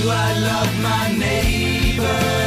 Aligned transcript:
Do 0.00 0.08
I 0.10 0.32
love 0.38 0.80
my 0.80 1.12
neighbor? 1.18 2.37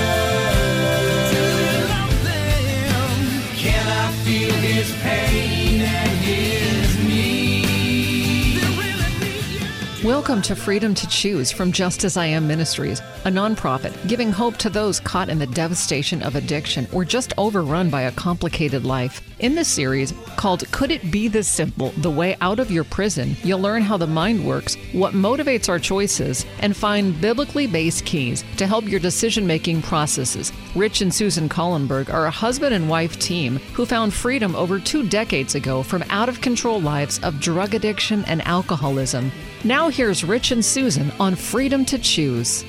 Welcome 10.21 10.43
to 10.43 10.55
Freedom 10.55 10.93
to 10.93 11.07
Choose 11.07 11.51
from 11.51 11.71
Just 11.71 12.03
As 12.03 12.15
I 12.15 12.27
Am 12.27 12.47
Ministries, 12.47 12.99
a 13.25 13.31
nonprofit 13.31 14.07
giving 14.07 14.31
hope 14.31 14.55
to 14.57 14.69
those 14.69 14.99
caught 14.99 15.29
in 15.29 15.39
the 15.39 15.47
devastation 15.47 16.21
of 16.21 16.35
addiction 16.35 16.87
or 16.93 17.03
just 17.03 17.33
overrun 17.39 17.89
by 17.89 18.03
a 18.03 18.11
complicated 18.11 18.85
life. 18.85 19.23
In 19.39 19.55
this 19.55 19.67
series, 19.67 20.13
called 20.35 20.71
Could 20.71 20.91
It 20.91 21.09
Be 21.09 21.27
This 21.27 21.47
Simple? 21.47 21.89
The 21.97 22.11
Way 22.11 22.37
Out 22.39 22.59
of 22.59 22.69
Your 22.69 22.83
Prison, 22.83 23.35
you'll 23.41 23.61
learn 23.61 23.81
how 23.81 23.97
the 23.97 24.05
mind 24.05 24.45
works, 24.45 24.75
what 24.91 25.15
motivates 25.15 25.69
our 25.69 25.79
choices, 25.79 26.45
and 26.59 26.77
find 26.77 27.19
biblically 27.19 27.65
based 27.65 28.05
keys 28.05 28.43
to 28.57 28.67
help 28.67 28.87
your 28.87 28.99
decision 28.99 29.47
making 29.47 29.81
processes. 29.81 30.53
Rich 30.75 31.01
and 31.01 31.11
Susan 31.11 31.49
Collenberg 31.49 32.13
are 32.13 32.27
a 32.27 32.31
husband 32.31 32.75
and 32.75 32.87
wife 32.87 33.17
team 33.17 33.57
who 33.73 33.87
found 33.87 34.13
freedom 34.13 34.55
over 34.55 34.77
two 34.77 35.09
decades 35.09 35.55
ago 35.55 35.81
from 35.81 36.03
out 36.09 36.29
of 36.29 36.41
control 36.41 36.79
lives 36.79 37.19
of 37.23 37.39
drug 37.39 37.73
addiction 37.73 38.23
and 38.25 38.43
alcoholism. 38.43 39.31
Now, 39.63 39.89
here's 39.89 40.23
Rich 40.23 40.49
and 40.49 40.65
Susan 40.65 41.11
on 41.19 41.35
Freedom 41.35 41.85
to 41.85 41.99
Choose. 41.99 42.65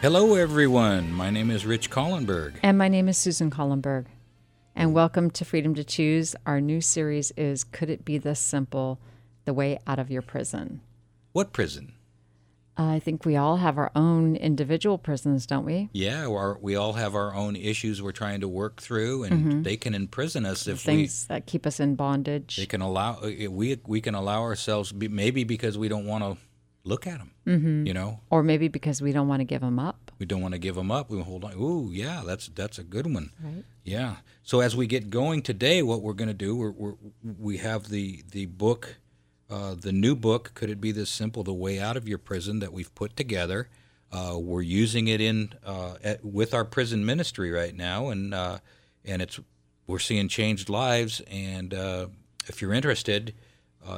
Hello, 0.00 0.34
everyone. 0.34 1.12
My 1.12 1.30
name 1.30 1.52
is 1.52 1.64
Rich 1.64 1.88
Collenberg. 1.88 2.54
And 2.64 2.76
my 2.76 2.88
name 2.88 3.08
is 3.08 3.16
Susan 3.16 3.48
Collenberg. 3.48 4.06
And 4.74 4.92
welcome 4.92 5.30
to 5.30 5.44
Freedom 5.44 5.72
to 5.76 5.84
Choose. 5.84 6.34
Our 6.46 6.60
new 6.60 6.80
series 6.80 7.30
is 7.36 7.62
Could 7.62 7.90
It 7.90 8.04
Be 8.04 8.18
This 8.18 8.40
Simple? 8.40 8.98
The 9.44 9.54
Way 9.54 9.78
Out 9.86 10.00
of 10.00 10.10
Your 10.10 10.22
Prison. 10.22 10.80
What 11.30 11.52
prison? 11.52 11.92
I 12.76 12.98
think 12.98 13.26
we 13.26 13.36
all 13.36 13.56
have 13.56 13.76
our 13.76 13.90
own 13.94 14.36
individual 14.36 14.96
prisons, 14.96 15.46
don't 15.46 15.64
we? 15.66 15.90
Yeah, 15.92 16.26
our, 16.26 16.58
we 16.60 16.76
all 16.76 16.94
have 16.94 17.14
our 17.14 17.34
own 17.34 17.54
issues 17.56 18.00
we're 18.00 18.12
trying 18.12 18.40
to 18.40 18.48
work 18.48 18.80
through, 18.80 19.24
and 19.24 19.64
they 19.64 19.76
can 19.76 19.94
imprison 19.94 20.46
us 20.46 20.66
if 20.66 20.86
we. 20.86 20.92
Things 20.92 21.26
that 21.26 21.46
keep 21.46 21.66
us 21.66 21.78
in 21.80 21.94
bondage. 21.94 22.56
They 22.56 22.66
can 22.66 22.80
allow 22.80 23.18
uh, 23.22 23.50
we 23.50 23.78
we 23.86 24.00
can 24.00 24.14
allow 24.14 24.40
ourselves 24.42 24.92
be, 24.92 25.08
maybe 25.08 25.44
because 25.44 25.76
we 25.76 25.88
don't 25.88 26.06
want 26.06 26.24
to 26.24 26.36
look 26.84 27.06
at 27.06 27.18
them. 27.18 27.32
Mm-hmm. 27.46 27.86
You 27.86 27.94
know, 27.94 28.20
or 28.30 28.42
maybe 28.42 28.68
because 28.68 29.02
we 29.02 29.12
don't 29.12 29.28
want 29.28 29.40
to 29.40 29.44
give 29.44 29.60
them 29.60 29.78
up. 29.78 30.12
we 30.18 30.26
don't 30.26 30.40
want 30.40 30.52
to 30.54 30.58
give 30.58 30.74
them 30.76 30.90
up. 30.90 31.10
We 31.10 31.20
hold 31.20 31.44
on. 31.44 31.52
Ooh, 31.54 31.90
yeah, 31.92 32.22
that's 32.24 32.48
that's 32.48 32.78
a 32.78 32.84
good 32.84 33.12
one. 33.12 33.30
Right. 33.42 33.64
Yeah. 33.84 34.16
So 34.42 34.60
as 34.60 34.76
we 34.76 34.86
get 34.86 35.10
going 35.10 35.42
today, 35.42 35.82
what 35.82 36.02
we're 36.02 36.12
going 36.12 36.28
to 36.28 36.34
do, 36.34 36.56
we're, 36.56 36.70
we're, 36.70 36.94
we 37.22 37.56
have 37.58 37.88
the 37.88 38.22
the 38.30 38.46
book, 38.46 38.96
uh, 39.50 39.74
the 39.74 39.92
new 39.92 40.14
book. 40.14 40.52
Could 40.54 40.70
it 40.70 40.80
be 40.80 40.92
this 40.92 41.10
simple? 41.10 41.42
The 41.42 41.52
way 41.52 41.80
out 41.80 41.96
of 41.96 42.08
your 42.08 42.18
prison 42.18 42.60
that 42.60 42.72
we've 42.72 42.94
put 42.94 43.16
together. 43.16 43.68
Uh, 44.12 44.36
we're 44.38 44.62
using 44.62 45.08
it 45.08 45.20
in 45.20 45.52
uh, 45.64 45.94
at, 46.02 46.24
with 46.24 46.54
our 46.54 46.64
prison 46.64 47.04
ministry 47.04 47.50
right 47.50 47.74
now, 47.74 48.08
and 48.08 48.32
uh, 48.32 48.58
and 49.04 49.22
it's 49.22 49.40
we're 49.86 49.98
seeing 49.98 50.28
changed 50.28 50.68
lives. 50.68 51.20
And 51.30 51.74
uh, 51.74 52.06
if 52.46 52.62
you're 52.62 52.72
interested, 52.72 53.34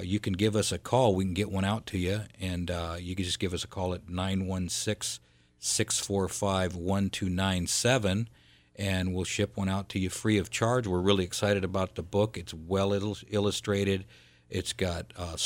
you 0.03 0.19
can 0.19 0.33
give 0.33 0.57
us 0.57 0.73
a 0.73 0.79
call. 0.79 1.15
We 1.15 1.25
can 1.25 1.35
get 1.35 1.51
one 1.51 1.67
out 1.67 1.85
to 1.89 1.99
you, 1.99 2.23
and 2.41 2.71
you 2.99 3.15
can 3.15 3.25
just 3.25 3.39
give 3.39 3.53
us 3.53 3.65
a 3.65 3.69
call 3.69 3.93
at 3.95 4.09
916 4.09 5.23
645 5.59 6.75
1297 6.75 8.29
and 8.77 9.15
we'll 9.15 9.25
ship 9.25 9.57
one 9.57 9.69
out 9.69 9.89
to 9.91 9.99
you 9.99 10.09
free 10.11 10.39
of 10.39 10.51
charge. 10.51 10.87
We're 10.87 10.99
really 10.99 11.25
excited 11.25 11.63
about 11.63 11.95
the 11.95 12.03
book. 12.03 12.37
It's 12.39 12.55
well 12.55 12.93
il- 12.93 13.17
illustrated. 13.31 14.05
It's 14.53 14.75
got 14.75 15.13
uh, 15.17 15.37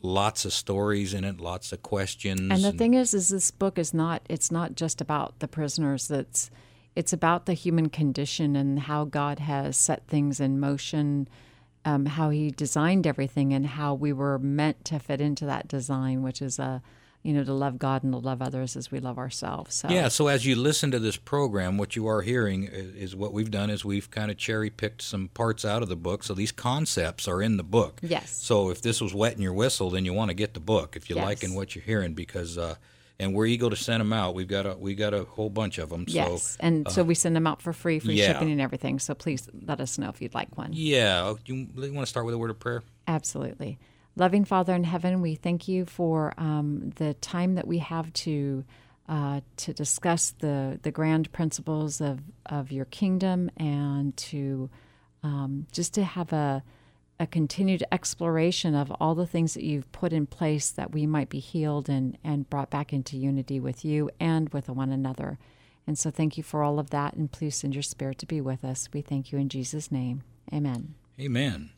lots 0.00 0.44
of 0.44 0.52
stories 0.52 1.12
in 1.12 1.24
it, 1.24 1.40
lots 1.40 1.72
of 1.72 1.82
questions. 1.82 2.40
And 2.40 2.64
the 2.64 2.72
thing 2.72 2.94
is, 2.94 3.12
is 3.12 3.28
this 3.28 3.50
book 3.50 3.78
is 3.78 3.92
not. 3.92 4.22
It's 4.28 4.50
not 4.50 4.76
just 4.76 5.00
about 5.02 5.38
the 5.40 5.48
prisoners. 5.48 6.10
It's 6.10 6.50
it's 6.96 7.12
about 7.12 7.46
the 7.46 7.52
human 7.52 7.90
condition 7.90 8.56
and 8.56 8.80
how 8.80 9.04
God 9.04 9.40
has 9.40 9.76
set 9.76 10.06
things 10.06 10.40
in 10.40 10.58
motion, 10.58 11.28
um, 11.84 12.06
how 12.06 12.30
He 12.30 12.50
designed 12.50 13.06
everything, 13.06 13.52
and 13.52 13.66
how 13.66 13.92
we 13.94 14.12
were 14.12 14.38
meant 14.38 14.84
to 14.86 14.98
fit 14.98 15.20
into 15.20 15.44
that 15.44 15.68
design, 15.68 16.22
which 16.22 16.40
is 16.40 16.58
a, 16.58 16.82
you 17.24 17.32
know, 17.32 17.42
to 17.42 17.52
love 17.54 17.78
God 17.78 18.04
and 18.04 18.12
to 18.12 18.18
love 18.18 18.40
others 18.42 18.76
as 18.76 18.92
we 18.92 19.00
love 19.00 19.16
ourselves. 19.18 19.74
So 19.74 19.88
Yeah, 19.88 20.08
so 20.08 20.28
as 20.28 20.44
you 20.46 20.54
listen 20.56 20.90
to 20.92 20.98
this 20.98 21.16
program, 21.16 21.78
what 21.78 21.96
you 21.96 22.06
are 22.06 22.20
hearing 22.22 22.64
is 22.64 23.16
what 23.16 23.32
we've 23.32 23.50
done 23.50 23.70
is 23.70 23.82
we've 23.84 24.10
kind 24.10 24.30
of 24.30 24.36
cherry 24.36 24.68
picked 24.70 25.00
some 25.02 25.28
parts 25.28 25.64
out 25.64 25.82
of 25.82 25.88
the 25.88 25.96
book. 25.96 26.22
So 26.22 26.34
these 26.34 26.52
concepts 26.52 27.26
are 27.26 27.40
in 27.42 27.56
the 27.56 27.64
book. 27.64 27.98
Yes. 28.02 28.30
So 28.30 28.68
if 28.70 28.82
this 28.82 29.00
was 29.00 29.14
wetting 29.14 29.40
your 29.42 29.54
whistle, 29.54 29.88
then 29.90 30.04
you 30.04 30.12
want 30.12 30.28
to 30.28 30.34
get 30.34 30.52
the 30.54 30.60
book 30.60 30.96
if 30.96 31.08
you're 31.08 31.18
Yes. 31.18 31.24
liking 31.26 31.54
what 31.54 31.74
you're 31.74 31.82
hearing 31.84 32.12
because, 32.14 32.58
uh, 32.58 32.74
and 33.18 33.32
we're 33.32 33.46
eager 33.46 33.70
to 33.70 33.76
send 33.76 34.00
them 34.00 34.12
out. 34.12 34.34
We've 34.34 34.46
got 34.48 34.66
a 34.66 34.74
we 34.76 34.94
got 34.94 35.14
a 35.14 35.22
whole 35.24 35.48
bunch 35.48 35.78
of 35.78 35.88
them. 35.88 36.04
Yes, 36.08 36.42
So 36.42 36.56
and 36.60 36.90
so 36.90 37.04
we 37.04 37.14
send 37.14 37.34
them 37.36 37.46
out 37.46 37.62
for 37.62 37.72
free, 37.72 38.00
free 38.00 38.14
yeah. 38.16 38.32
shipping 38.32 38.50
and 38.50 38.60
everything. 38.60 38.98
So 38.98 39.14
please 39.14 39.48
let 39.66 39.80
us 39.80 39.96
know 39.98 40.08
if 40.10 40.20
you'd 40.20 40.34
like 40.34 40.58
one. 40.58 40.70
yeah, 40.74 41.32
you, 41.46 41.68
you 41.76 41.92
want 41.94 42.00
to 42.04 42.10
start 42.10 42.26
with 42.26 42.34
a 42.34 42.38
word 42.38 42.50
of 42.50 42.58
prayer? 42.58 42.82
Absolutely. 43.06 43.78
Loving 44.16 44.44
Father 44.44 44.74
in 44.74 44.84
heaven, 44.84 45.20
we 45.20 45.34
thank 45.34 45.66
you 45.66 45.84
for 45.84 46.32
um, 46.38 46.92
the 46.96 47.14
time 47.14 47.56
that 47.56 47.66
we 47.66 47.78
have 47.78 48.12
to 48.12 48.64
uh, 49.08 49.40
to 49.56 49.74
discuss 49.74 50.30
the 50.38 50.78
the 50.82 50.90
grand 50.90 51.30
principles 51.32 52.00
of 52.00 52.20
of 52.46 52.70
your 52.72 52.84
kingdom 52.86 53.50
and 53.56 54.16
to 54.16 54.70
um, 55.22 55.66
just 55.72 55.94
to 55.94 56.04
have 56.04 56.32
a 56.32 56.62
a 57.20 57.26
continued 57.26 57.84
exploration 57.92 58.74
of 58.74 58.90
all 59.00 59.14
the 59.14 59.26
things 59.26 59.54
that 59.54 59.62
you've 59.62 59.90
put 59.92 60.12
in 60.12 60.26
place 60.26 60.70
that 60.70 60.92
we 60.92 61.06
might 61.06 61.28
be 61.28 61.40
healed 61.40 61.88
and 61.88 62.16
and 62.22 62.48
brought 62.48 62.70
back 62.70 62.92
into 62.92 63.16
unity 63.16 63.58
with 63.58 63.84
you 63.84 64.10
and 64.20 64.48
with 64.50 64.68
one 64.68 64.90
another. 64.90 65.38
And 65.86 65.98
so 65.98 66.10
thank 66.10 66.38
you 66.38 66.42
for 66.42 66.62
all 66.62 66.78
of 66.78 66.90
that 66.90 67.14
and 67.14 67.30
please 67.30 67.56
send 67.56 67.74
your 67.74 67.82
spirit 67.82 68.18
to 68.18 68.26
be 68.26 68.40
with 68.40 68.64
us. 68.64 68.88
We 68.92 69.02
thank 69.02 69.32
you 69.32 69.38
in 69.38 69.48
Jesus 69.48 69.92
name. 69.92 70.22
Amen. 70.52 70.94
Amen. 71.20 71.70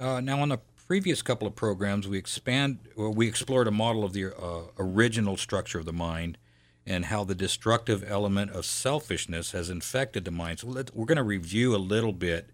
Uh, 0.00 0.20
now, 0.20 0.40
on 0.40 0.50
the 0.50 0.60
previous 0.88 1.20
couple 1.20 1.46
of 1.46 1.54
programs, 1.54 2.08
we 2.08 2.16
expand, 2.16 2.78
or 2.96 3.10
we 3.10 3.28
explored 3.28 3.68
a 3.68 3.70
model 3.70 4.04
of 4.04 4.14
the 4.14 4.34
uh, 4.34 4.62
original 4.78 5.36
structure 5.36 5.78
of 5.78 5.84
the 5.84 5.92
mind 5.92 6.38
and 6.86 7.04
how 7.04 7.22
the 7.22 7.34
destructive 7.34 8.02
element 8.10 8.50
of 8.52 8.64
selfishness 8.64 9.52
has 9.52 9.68
infected 9.68 10.24
the 10.24 10.30
mind. 10.30 10.60
So 10.60 10.68
we're 10.94 11.04
going 11.04 11.16
to 11.16 11.22
review 11.22 11.76
a 11.76 11.76
little 11.76 12.14
bit, 12.14 12.48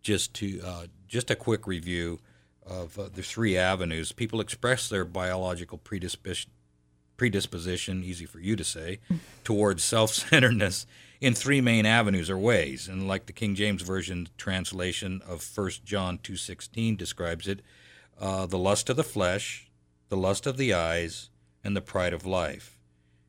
just 0.00 0.32
to 0.34 0.60
uh, 0.64 0.86
just 1.06 1.30
a 1.30 1.36
quick 1.36 1.66
review 1.66 2.20
of 2.66 2.98
uh, 2.98 3.10
the 3.14 3.22
three 3.22 3.58
avenues. 3.58 4.12
People 4.12 4.40
express 4.40 4.88
their 4.88 5.04
biological 5.04 5.76
predisposition 5.78 6.50
predisposition, 7.18 8.04
easy 8.04 8.24
for 8.24 8.38
you 8.38 8.54
to 8.54 8.62
say, 8.62 9.00
towards 9.42 9.82
self-centeredness 9.82 10.86
in 11.20 11.34
three 11.34 11.60
main 11.60 11.86
avenues 11.86 12.30
or 12.30 12.38
ways. 12.38 12.88
And 12.88 13.08
like 13.08 13.26
the 13.26 13.32
King 13.32 13.54
James 13.54 13.82
Version 13.82 14.28
translation 14.36 15.20
of 15.26 15.48
1 15.54 15.70
John 15.84 16.18
2.16 16.18 16.96
describes 16.96 17.48
it, 17.48 17.60
uh, 18.20 18.46
the 18.46 18.58
lust 18.58 18.88
of 18.90 18.96
the 18.96 19.04
flesh, 19.04 19.70
the 20.08 20.16
lust 20.16 20.46
of 20.46 20.56
the 20.56 20.72
eyes, 20.72 21.30
and 21.64 21.76
the 21.76 21.80
pride 21.80 22.12
of 22.12 22.26
life. 22.26 22.78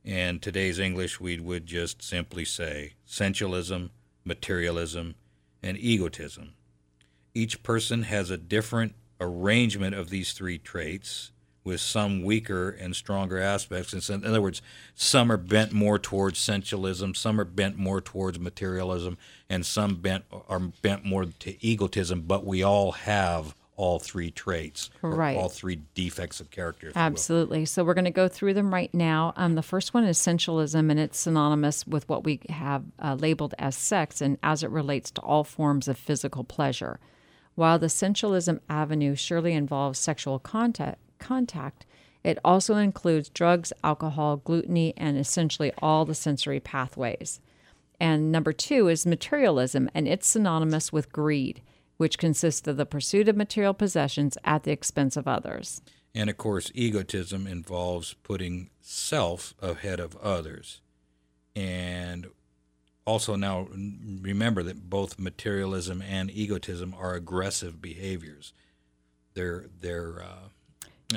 In 0.03 0.39
today's 0.39 0.79
English, 0.79 1.19
we 1.19 1.39
would 1.39 1.65
just 1.65 2.01
simply 2.01 2.45
say 2.45 2.93
sensualism, 3.05 3.91
materialism, 4.23 5.15
and 5.61 5.77
egotism. 5.77 6.53
Each 7.33 7.61
person 7.63 8.03
has 8.03 8.29
a 8.29 8.37
different 8.37 8.95
arrangement 9.19 9.95
of 9.95 10.09
these 10.09 10.33
three 10.33 10.57
traits, 10.57 11.31
with 11.63 11.81
some 11.81 12.23
weaker 12.23 12.69
and 12.69 12.95
stronger 12.95 13.39
aspects. 13.39 13.93
And 13.93 14.01
so- 14.01 14.13
In 14.15 14.25
other 14.25 14.41
words, 14.41 14.61
some 14.95 15.31
are 15.31 15.37
bent 15.37 15.71
more 15.71 15.99
towards 15.99 16.39
sensualism, 16.39 17.13
some 17.15 17.39
are 17.39 17.45
bent 17.45 17.77
more 17.77 18.01
towards 18.01 18.39
materialism, 18.39 19.17
and 19.49 19.65
some 19.65 19.95
bent 19.95 20.25
are 20.47 20.59
bent 20.59 21.05
more 21.05 21.25
to 21.25 21.65
egotism. 21.65 22.21
But 22.21 22.45
we 22.45 22.63
all 22.63 22.93
have 22.93 23.55
all 23.75 23.97
three 23.97 24.29
traits, 24.29 24.89
Right. 25.01 25.37
all 25.37 25.47
three 25.47 25.79
defects 25.95 26.41
of 26.41 26.51
character. 26.51 26.89
if 26.89 26.95
you 26.95 26.99
will. 26.99 27.05
Absolutely. 27.05 27.65
So 27.65 27.85
we're 27.85 27.93
going 27.93 28.03
to 28.03 28.11
go 28.11 28.27
through 28.27 28.53
them 28.53 28.73
right 28.73 28.93
now. 28.93 29.31
Um, 29.37 29.55
the 29.55 29.61
first 29.61 29.93
one 29.93 30.03
is 30.03 30.17
sensualism, 30.17 30.89
and 30.91 30.99
it's 30.99 31.17
synonymous 31.17 31.87
with 31.87 32.07
what 32.09 32.25
we 32.25 32.41
have 32.49 32.83
uh, 33.01 33.15
labeled 33.17 33.53
as 33.57 33.77
sex, 33.77 34.19
and 34.19 34.37
as 34.43 34.63
it 34.63 34.69
relates 34.69 35.11
to 35.11 35.21
all 35.21 35.45
forms 35.45 35.87
of 35.87 35.97
physical 35.97 36.43
pleasure. 36.43 36.99
While 37.55 37.79
the 37.79 37.87
sensualism 37.87 38.59
avenue 38.69 39.15
surely 39.15 39.53
involves 39.53 39.97
sexual 39.97 40.39
contact, 40.39 40.99
contact, 41.19 41.85
it 42.23 42.37
also 42.43 42.75
includes 42.75 43.29
drugs, 43.29 43.71
alcohol, 43.83 44.37
gluttony, 44.37 44.93
and 44.97 45.17
essentially 45.17 45.71
all 45.79 46.05
the 46.05 46.15
sensory 46.15 46.59
pathways. 46.59 47.39
And 47.99 48.31
number 48.31 48.53
two 48.53 48.87
is 48.87 49.05
materialism, 49.05 49.89
and 49.93 50.07
it's 50.07 50.27
synonymous 50.27 50.91
with 50.91 51.11
greed, 51.11 51.61
which 51.97 52.17
consists 52.17 52.67
of 52.67 52.77
the 52.77 52.85
pursuit 52.85 53.27
of 53.27 53.35
material 53.35 53.73
possessions 53.73 54.37
at 54.43 54.63
the 54.63 54.71
expense 54.71 55.17
of 55.17 55.27
others. 55.27 55.81
And 56.15 56.29
of 56.29 56.37
course, 56.37 56.71
egotism 56.73 57.45
involves 57.45 58.15
putting 58.23 58.69
self 58.81 59.53
ahead 59.61 59.99
of 59.99 60.15
others. 60.17 60.81
And 61.55 62.27
also, 63.05 63.35
now 63.35 63.67
remember 64.21 64.63
that 64.63 64.89
both 64.89 65.19
materialism 65.19 66.01
and 66.01 66.31
egotism 66.31 66.95
are 66.97 67.15
aggressive 67.15 67.81
behaviors. 67.81 68.53
They're, 69.33 69.65
they're 69.81 70.21
uh, 70.21 70.49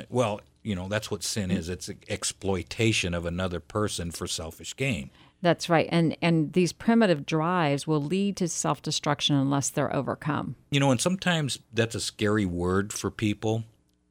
well, 0.08 0.40
you 0.62 0.74
know 0.74 0.88
that's 0.88 1.10
what 1.10 1.22
sin 1.22 1.50
is. 1.50 1.68
It's 1.68 1.90
exploitation 2.08 3.14
of 3.14 3.26
another 3.26 3.60
person 3.60 4.10
for 4.10 4.26
selfish 4.26 4.76
gain. 4.76 5.10
That's 5.42 5.68
right. 5.68 5.88
And 5.90 6.16
and 6.22 6.52
these 6.52 6.72
primitive 6.72 7.26
drives 7.26 7.86
will 7.86 8.00
lead 8.00 8.36
to 8.36 8.48
self-destruction 8.48 9.34
unless 9.34 9.70
they're 9.70 9.94
overcome. 9.94 10.54
You 10.70 10.80
know, 10.80 10.90
and 10.90 11.00
sometimes 11.00 11.58
that's 11.72 11.96
a 11.96 12.00
scary 12.00 12.46
word 12.46 12.92
for 12.92 13.10
people 13.10 13.64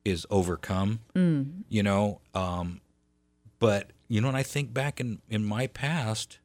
is 0.03 0.27
overcome. 0.29 0.99
Mm. 1.15 1.63
You 1.69 1.83
know, 1.83 2.19
um, 2.35 2.81
but 3.59 3.91
you 4.09 4.19
know, 4.19 4.27
and 4.27 4.37
I 4.37 4.43
think 4.43 4.73
back 4.73 4.99
in 4.99 5.21
in 5.29 5.45
my 5.45 5.67
past, 5.67 6.39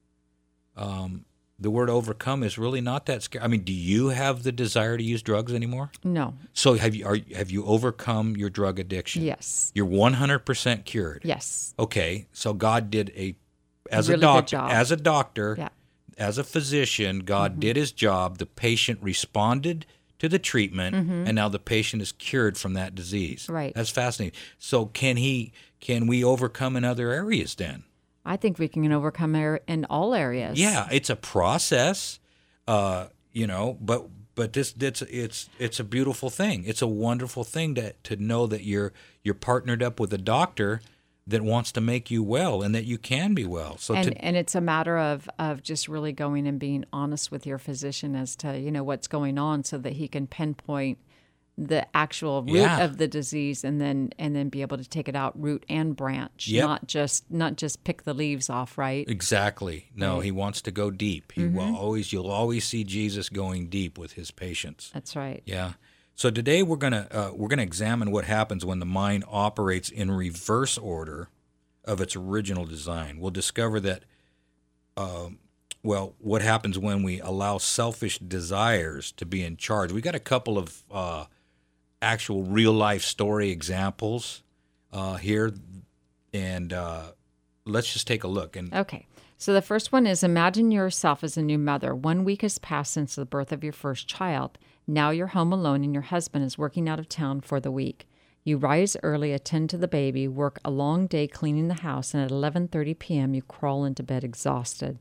um, 0.77 1.25
the 1.59 1.71
word 1.71 1.89
overcome 1.89 2.43
is 2.43 2.59
really 2.59 2.81
not 2.81 3.07
that 3.07 3.23
scary. 3.23 3.43
I 3.45 3.49
mean, 3.49 3.63
do 3.63 3.73
you 3.73 4.09
have 4.09 4.43
the 4.43 4.53
desire 4.53 4.97
to 4.97 5.03
use 5.03 5.23
drugs 5.23 5.55
anymore? 5.55 5.91
No. 6.05 6.35
So 6.53 6.75
have 6.75 6.95
you 6.95 7.07
are 7.07 7.19
have 7.35 7.51
you 7.51 7.65
overcome 7.65 8.37
your 8.37 8.51
drug 8.51 8.79
addiction? 8.79 9.23
Yes. 9.23 9.73
You're 9.75 9.87
100% 9.87 10.85
cured. 10.85 11.23
Yes. 11.25 11.75
Okay. 11.79 12.27
So 12.33 12.53
God 12.53 12.91
did 12.91 13.11
a 13.17 13.37
as 13.91 14.09
Really 14.09 14.19
a 14.19 14.23
doctor 14.23 14.57
as 14.57 14.91
a 14.91 14.97
doctor, 14.97 15.55
Yeah. 15.59 15.69
as 16.19 16.39
a 16.39 16.45
physician, 16.45 17.21
God 17.21 17.53
mm-hmm. 17.53 17.61
did 17.61 17.77
his 17.77 17.93
job. 17.93 18.39
The 18.39 18.47
patient 18.47 18.99
responded 19.01 19.87
to 20.19 20.29
the 20.29 20.39
treatment 20.39 20.97
mm-hmm. 20.97 21.27
and 21.27 21.35
now 21.35 21.49
the 21.49 21.59
patient 21.59 22.03
is 22.03 22.13
cured 22.13 22.59
from 22.59 22.75
that 22.75 22.95
disease. 22.95 23.49
Right. 23.49 23.75
That's 23.75 23.91
fascinating. 23.91 24.39
So 24.59 24.87
can 24.87 25.17
he 25.17 25.53
can 25.81 26.07
we 26.07 26.23
overcome 26.23 26.77
in 26.77 26.85
other 26.85 27.13
areas 27.13 27.55
then? 27.55 27.85
I 28.27 28.37
think 28.37 28.59
we 28.59 28.69
can 28.69 28.93
overcome 28.93 29.35
it 29.37 29.63
in 29.69 29.85
all 29.87 30.15
areas. 30.15 30.59
Yeah, 30.59 30.89
it's 30.91 31.09
a 31.09 31.17
process, 31.17 32.19
uh, 32.67 33.07
you 33.33 33.47
know, 33.47 33.79
but 33.81 34.09
but 34.35 34.53
this 34.53 34.75
it's 34.79 35.03
it's 35.03 35.49
it's 35.59 35.81
a 35.81 35.85
beautiful 35.85 36.29
thing. 36.29 36.65
It's 36.67 36.83
a 36.83 36.87
wonderful 36.87 37.45
thing 37.45 37.75
to 37.77 37.93
to 37.93 38.17
know 38.17 38.47
that 38.49 38.65
you're 38.65 38.93
you're 39.23 39.35
partnered 39.35 39.83
up 39.83 40.01
with 40.01 40.13
a 40.13 40.19
doctor 40.19 40.81
that 41.29 41.43
wants 41.43 41.73
to 41.73 41.81
make 41.81 42.11
you 42.11 42.23
well 42.23 42.63
and 42.63 42.75
that 42.75 42.85
you 42.85 42.99
can 42.99 43.35
be 43.35 43.45
well. 43.45 43.79
So 43.79 43.95
and 43.95 44.13
to, 44.13 44.25
and 44.25 44.37
it's 44.37 44.55
a 44.55 44.61
matter 44.61 44.99
of 44.99 45.29
of 45.39 45.63
just 45.63 45.89
really 45.89 46.13
going 46.13 46.47
and 46.47 46.59
being 46.59 46.85
honest 46.93 47.31
with 47.31 47.47
your 47.47 47.59
physician 47.59 48.15
as 48.15 48.37
to 48.37 48.59
you 48.59 48.71
know 48.71 48.85
what's 48.85 49.09
going 49.09 49.39
on 49.39 49.65
so 49.65 49.79
that 49.79 49.95
he 49.95 50.09
can 50.09 50.27
pinpoint 50.27 50.99
the 51.59 51.87
actual 51.97 52.43
root 52.43 52.57
Yeah. 52.57 52.85
of 52.85 52.99
the 52.99 53.09
disease 53.09 53.65
and 53.65 53.81
then 53.81 54.11
and 54.19 54.37
then 54.37 54.51
be 54.51 54.61
able 54.61 54.77
to 54.77 54.85
take 54.89 55.09
it 55.09 55.17
out 55.17 55.41
root 55.41 55.65
and 55.71 55.97
branch 55.97 56.49
Yep. 56.49 56.65
not 56.65 56.87
just 56.87 57.31
not 57.31 57.57
just 57.57 57.83
pick 57.83 58.03
the 58.03 58.13
leaves 58.13 58.51
off 58.51 58.77
right 58.77 59.09
exactly. 59.09 59.87
No, 59.95 60.21
he 60.21 60.31
wants 60.31 60.61
to 60.63 60.71
go 60.71 60.91
deep. 60.91 61.33
He 61.33 61.41
Mm-hmm. 61.43 61.57
will 61.57 61.75
always 61.77 62.13
you'll 62.13 62.31
always 62.31 62.65
see 62.67 62.85
Jesus 62.85 63.31
going 63.31 63.69
deep 63.69 63.97
with 63.97 64.13
his 64.13 64.31
patients. 64.31 64.91
that's 64.93 65.17
right 65.17 65.43
Yeah. 65.47 65.73
So 66.15 66.31
today 66.31 66.63
we're 66.63 66.77
gonna 66.77 67.09
uh, 67.11 67.31
we're 67.35 67.49
gonna 67.49 67.63
examine 67.63 68.11
what 68.11 68.25
happens 68.27 68.65
when 68.65 68.79
the 68.79 68.87
mind 68.87 69.25
operates 69.27 69.89
in 69.89 70.11
reverse 70.11 70.77
order 70.77 71.29
of 71.87 72.01
its 72.03 72.15
original 72.17 72.67
design. 72.67 73.19
We'll 73.21 73.31
discover 73.31 73.81
that, 73.81 74.03
um, 74.97 75.39
well, 75.83 76.15
what 76.19 76.43
happens 76.43 76.79
when 76.79 77.03
we 77.03 77.21
allow 77.21 77.59
selfish 77.59 78.19
desires 78.19 79.13
to 79.13 79.25
be 79.27 79.43
in 79.45 79.57
charge. 79.57 79.93
We 79.93 80.01
got 80.01 80.15
a 80.15 80.21
couple 80.21 80.59
of 80.59 80.83
uh, 80.91 81.27
actual 82.03 82.43
real 82.43 82.73
life 82.73 83.03
story 83.03 83.51
examples 83.51 84.43
uh, 84.93 85.15
here, 85.17 85.53
and 86.33 86.73
uh, 86.73 87.13
let's 87.65 87.93
just 87.93 88.07
take 88.07 88.25
a 88.25 88.29
look. 88.29 88.57
And 88.57 88.73
Okay. 88.75 89.07
So 89.39 89.53
the 89.53 89.63
first 89.63 89.93
one 89.93 90.07
is 90.07 90.23
imagine 90.23 90.71
yourself 90.71 91.23
as 91.23 91.37
a 91.37 91.43
new 91.43 91.59
mother. 91.59 91.95
One 91.95 92.25
week 92.25 92.41
has 92.43 92.59
passed 92.59 92.93
since 92.93 93.15
the 93.15 93.27
birth 93.27 93.53
of 93.53 93.63
your 93.63 93.73
first 93.73 94.09
child. 94.09 94.57
Now 94.87 95.11
you're 95.11 95.27
home 95.29 95.53
alone 95.53 95.85
and 95.85 95.93
your 95.93 96.05
husband 96.05 96.45
is 96.45 96.57
working 96.57 96.89
out 96.89 96.99
of 96.99 97.09
town 97.09 97.43
for 97.43 97.61
the 97.61 97.71
week. 97.71 98.09
You 98.45 98.57
rise 98.57 98.97
early, 99.03 99.33
attend 99.33 99.71
to 99.71 99.77
the 99.77 99.89
baby, 99.89 100.27
work 100.29 100.59
a 100.65 100.71
long 100.71 101.07
day 101.07 101.27
cleaning 101.27 101.69
the 101.69 101.83
house, 101.83 102.15
and 102.15 102.23
at 102.23 102.31
11:30 102.31 102.99
p.m. 102.99 103.35
you 103.35 103.43
crawl 103.43 103.85
into 103.85 104.03
bed 104.03 104.25
exhausted. 104.25 104.99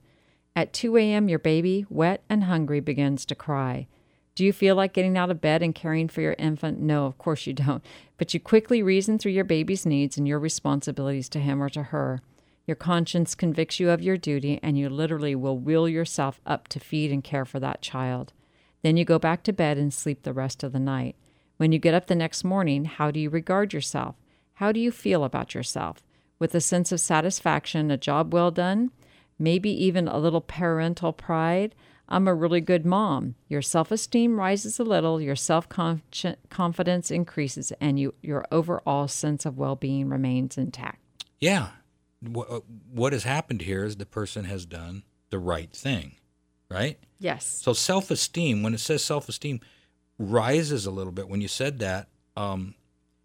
At 0.56 0.74
2 0.74 0.98
a.m., 0.98 1.30
your 1.30 1.40
baby, 1.40 1.86
wet 1.90 2.24
and 2.30 2.46
hungry, 2.46 2.80
begins 2.80 3.26
to 3.26 3.36
cry. 3.36 3.88
Do 4.36 4.44
you 4.44 4.52
feel 4.52 4.76
like 4.76 4.92
getting 4.92 5.18
out 5.18 5.32
of 5.32 5.40
bed 5.40 5.64
and 5.64 5.74
caring 5.74 6.10
for 6.10 6.20
your 6.20 6.36
infant? 6.38 6.80
No, 6.80 7.06
of 7.06 7.18
course 7.18 7.48
you 7.48 7.54
don't. 7.54 7.84
But 8.18 8.34
you 8.34 8.40
quickly 8.40 8.84
reason 8.84 9.18
through 9.18 9.32
your 9.32 9.46
baby's 9.46 9.86
needs 9.86 10.18
and 10.18 10.28
your 10.28 10.40
responsibilities 10.40 11.30
to 11.30 11.40
him 11.40 11.64
or 11.64 11.70
to 11.70 11.84
her. 11.84 12.22
Your 12.68 12.76
conscience 12.76 13.34
convicts 13.34 13.80
you 13.80 13.90
of 13.92 14.02
your 14.02 14.18
duty, 14.18 14.60
and 14.62 14.78
you 14.78 14.90
literally 14.90 15.36
will 15.36 15.58
wheel 15.58 15.88
yourself 15.88 16.42
up 16.46 16.68
to 16.70 16.80
feed 16.80 17.12
and 17.12 17.24
care 17.24 17.46
for 17.46 17.60
that 17.62 17.82
child. 17.82 18.34
Then 18.82 18.98
you 18.98 19.06
go 19.06 19.20
back 19.20 19.42
to 19.44 19.54
bed 19.54 19.78
and 19.78 19.94
sleep 19.94 20.24
the 20.24 20.34
rest 20.34 20.64
of 20.64 20.74
the 20.74 20.80
night. 20.80 21.16
When 21.58 21.72
you 21.72 21.80
get 21.80 21.94
up 21.94 22.08
the 22.08 22.16
next 22.16 22.44
morning, 22.44 22.86
how 22.86 23.12
do 23.12 23.20
you 23.20 23.30
regard 23.30 23.72
yourself? 23.72 24.16
How 24.56 24.72
do 24.72 24.80
you 24.80 24.92
feel 24.92 25.24
about 25.24 25.54
yourself? 25.54 26.04
With 26.40 26.54
a 26.54 26.62
sense 26.62 26.92
of 26.92 27.00
satisfaction, 27.00 27.90
a 27.90 27.98
job 27.98 28.34
well 28.34 28.52
done, 28.52 28.92
maybe 29.40 29.70
even 29.70 30.08
a 30.08 30.18
little 30.18 30.42
parental 30.42 31.14
pride. 31.14 31.74
I'm 32.08 32.28
a 32.28 32.34
really 32.34 32.62
good 32.62 32.86
mom. 32.86 33.36
Your 33.48 33.62
self 33.62 33.92
esteem 33.92 34.40
rises 34.40 34.80
a 34.80 34.84
little, 34.84 35.20
your 35.22 35.36
self 35.36 35.68
confidence 35.70 37.12
increases, 37.12 37.72
and 37.82 38.00
you, 38.00 38.14
your 38.22 38.46
overall 38.52 39.08
sense 39.08 39.46
of 39.46 39.58
well 39.58 39.76
being 39.76 40.10
remains 40.10 40.58
intact. 40.58 41.02
yeah, 41.40 41.70
what, 42.22 42.64
what 42.92 43.14
has 43.14 43.24
happened 43.24 43.62
here 43.62 43.84
is 43.84 43.96
the 43.96 44.06
person 44.06 44.46
has 44.46 44.66
done 44.66 45.04
the 45.30 45.40
right 45.40 45.72
thing, 45.72 46.16
right? 46.70 47.00
Yes. 47.20 47.46
So 47.62 47.74
self 47.74 48.12
esteem, 48.12 48.64
when 48.64 48.74
it 48.74 48.80
says 48.80 49.04
self 49.04 49.30
esteem, 49.30 49.60
rises 50.18 50.86
a 50.86 50.92
little 50.92 51.12
bit. 51.12 51.28
When 51.30 51.42
you 51.42 51.48
said 51.48 51.80
that, 51.80 52.08
um, 52.38 52.76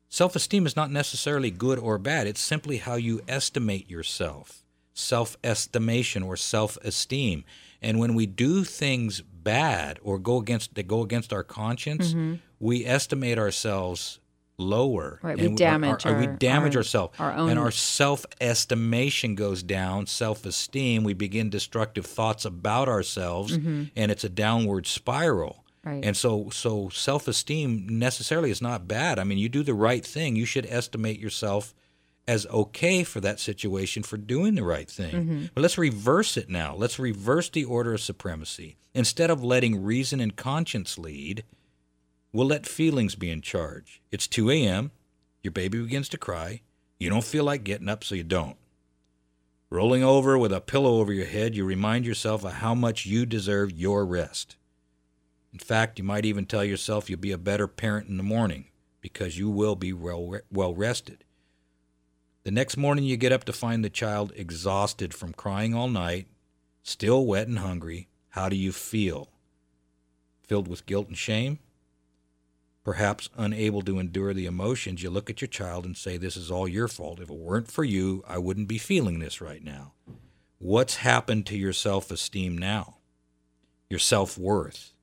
self 0.09 0.35
esteem 0.37 0.67
is 0.67 0.76
not 0.76 0.91
necessarily 0.91 1.50
good 1.50 1.79
or 1.79 1.99
bad. 1.99 2.26
It's 2.26 2.41
simply 2.41 2.79
how 2.79 2.94
you 2.94 3.21
estimate 3.29 3.91
yourself, 3.91 4.65
self 4.94 5.37
estimation 5.44 6.23
or 6.23 6.37
self 6.37 6.76
esteem. 6.83 7.44
And 7.82 7.99
when 7.99 8.15
we 8.15 8.27
do 8.27 8.65
things 8.65 9.21
bad 9.23 9.99
or 10.03 10.19
go 10.19 10.37
against 10.38 10.75
that 10.75 10.87
go 10.87 11.03
against 11.03 11.32
our 11.32 11.43
conscience, 11.43 12.09
mm-hmm. 12.11 12.35
we 12.59 12.85
estimate 12.85 13.38
ourselves 13.38 14.21
lower. 14.59 15.19
Right, 15.23 15.38
we 15.38 15.47
And 15.47 15.56
damage 15.56 16.05
we 16.05 16.11
our- 16.11 16.27
damage 16.27 16.77
our- 16.77 16.81
ourselves, 16.81 17.19
our 17.19 17.35
own- 17.35 17.50
and 17.50 17.59
our 17.59 17.71
self 17.71 18.27
estimation 18.41 19.35
goes 19.35 19.62
down, 19.62 20.06
self 20.06 20.44
esteem. 20.44 21.03
We 21.05 21.15
begin 21.15 21.50
destructive 21.50 22.06
thoughts 22.06 22.44
about 22.44 22.88
ourselves, 22.88 23.56
mm-hmm. 23.56 23.85
and 23.97 24.11
it's 24.12 24.25
a 24.25 24.29
downward 24.29 24.87
spiral. 24.87 25.65
Right. 25.83 26.05
And 26.05 26.15
so, 26.15 26.50
so 26.50 26.91
self 26.91 27.26
esteem 27.26 27.87
necessarily 27.88 28.50
is 28.50 28.61
not 28.61 28.87
bad. 28.87 29.19
I 29.19 29.25
mean, 29.25 29.38
you 29.38 29.49
do 29.49 29.62
the 29.62 29.73
right 29.75 30.05
thing. 30.05 30.37
You 30.37 30.44
should 30.44 30.67
estimate 30.69 31.19
yourself 31.19 31.75
as 32.31 32.47
okay 32.47 33.03
for 33.03 33.21
that 33.21 33.41
situation 33.41 34.05
for 34.05 34.17
doing 34.17 34.55
the 34.55 34.62
right 34.62 34.88
thing. 34.88 35.12
Mm-hmm. 35.12 35.44
But 35.53 35.62
let's 35.62 35.77
reverse 35.77 36.37
it 36.37 36.49
now. 36.49 36.76
Let's 36.76 36.97
reverse 36.97 37.49
the 37.49 37.64
order 37.64 37.93
of 37.93 38.00
supremacy. 38.00 38.76
Instead 38.95 39.31
of 39.31 39.43
letting 39.43 39.83
reason 39.83 40.21
and 40.21 40.37
conscience 40.37 40.97
lead, 40.97 41.43
we'll 42.33 42.47
let 42.47 42.69
feelings 42.69 43.16
be 43.16 43.33
in 43.33 43.40
charge. 43.40 44.00
It's 44.12 44.28
2 44.28 44.49
a.m. 44.52 44.93
Your 45.43 45.50
baby 45.50 45.83
begins 45.83 46.09
to 46.11 46.19
cry. 46.19 46.61
You 47.00 47.11
don't 47.11 47.25
feel 47.25 47.43
like 47.43 47.64
getting 47.64 47.88
up, 47.88 48.04
so 48.04 48.14
you 48.14 48.23
don't. 48.23 48.57
Rolling 49.69 50.04
over 50.04 50.38
with 50.38 50.52
a 50.52 50.61
pillow 50.61 51.00
over 51.00 51.12
your 51.12 51.26
head, 51.26 51.57
you 51.57 51.64
remind 51.64 52.07
yourself 52.07 52.45
of 52.45 52.52
how 52.52 52.76
much 52.76 53.07
you 53.07 53.26
deserve 53.26 53.73
your 53.73 54.07
rest. 54.07 54.54
In 55.52 55.59
fact, 55.59 55.99
you 55.99 56.04
might 56.04 56.25
even 56.25 56.47
tell 56.47 56.64
yourself 56.64 57.11
you'll 57.11 57.19
be 57.19 57.33
a 57.33 57.38
better 57.38 57.66
parent 57.66 58.09
in 58.09 58.19
the 58.19 58.23
morning 58.23 58.66
because 59.00 59.37
you 59.37 59.50
will 59.50 59.75
be 59.75 59.93
well, 59.93 60.37
well 60.52 60.76
rested. 60.76 61.25
The 62.42 62.50
next 62.50 62.76
morning, 62.76 63.04
you 63.04 63.16
get 63.16 63.32
up 63.32 63.44
to 63.44 63.52
find 63.52 63.85
the 63.85 63.90
child 63.90 64.32
exhausted 64.35 65.12
from 65.12 65.35
crying 65.35 65.75
all 65.75 65.88
night, 65.88 66.26
still 66.82 67.26
wet 67.26 67.49
and 67.49 67.59
hungry. 67.59 68.09
How 68.30 68.49
do 68.49 68.56
you 68.56 68.73
feel? 68.73 69.28
Filled 70.42 70.66
with 70.66 70.87
guilt 70.87 71.09
and 71.09 71.18
shame? 71.18 71.59
Perhaps 72.82 73.28
unable 73.37 73.82
to 73.82 73.99
endure 73.99 74.32
the 74.32 74.47
emotions, 74.47 75.02
you 75.02 75.11
look 75.11 75.28
at 75.28 75.42
your 75.42 75.49
child 75.49 75.85
and 75.85 75.97
say, 75.97 76.16
This 76.16 76.37
is 76.37 76.50
all 76.50 76.66
your 76.66 76.88
fault. 76.88 77.20
If 77.20 77.28
it 77.28 77.37
weren't 77.37 77.70
for 77.70 77.85
you, 77.85 78.25
I 78.26 78.38
wouldn't 78.38 78.68
be 78.68 78.78
feeling 78.78 79.18
this 79.18 79.42
right 79.42 79.62
now. 79.62 79.92
What's 80.59 80.97
happened 80.97 81.47
to 81.47 81.59
your 81.59 81.75
self 81.75 82.11
esteem 82.11 82.56
now? 82.56 82.97
Your 83.90 83.99
self 83.99 84.38
worth? 84.38 84.94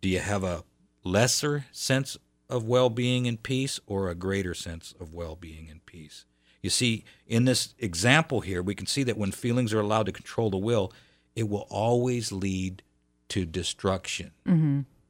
Do 0.00 0.08
you 0.08 0.20
have 0.20 0.44
a 0.44 0.64
lesser 1.04 1.66
sense 1.72 2.16
of 2.48 2.64
well 2.64 2.90
being 2.90 3.26
and 3.26 3.42
peace 3.42 3.80
or 3.86 4.08
a 4.08 4.14
greater 4.14 4.54
sense 4.54 4.94
of 5.00 5.12
well 5.14 5.36
being 5.36 5.68
and 5.70 5.84
peace? 5.86 6.24
You 6.62 6.70
see, 6.70 7.04
in 7.26 7.44
this 7.44 7.74
example 7.78 8.40
here, 8.40 8.62
we 8.62 8.74
can 8.74 8.86
see 8.86 9.02
that 9.04 9.16
when 9.16 9.30
feelings 9.30 9.72
are 9.72 9.80
allowed 9.80 10.06
to 10.06 10.12
control 10.12 10.50
the 10.50 10.56
will, 10.56 10.92
it 11.36 11.48
will 11.48 11.66
always 11.70 12.32
lead 12.32 12.82
to 13.28 13.44
destruction, 13.44 14.32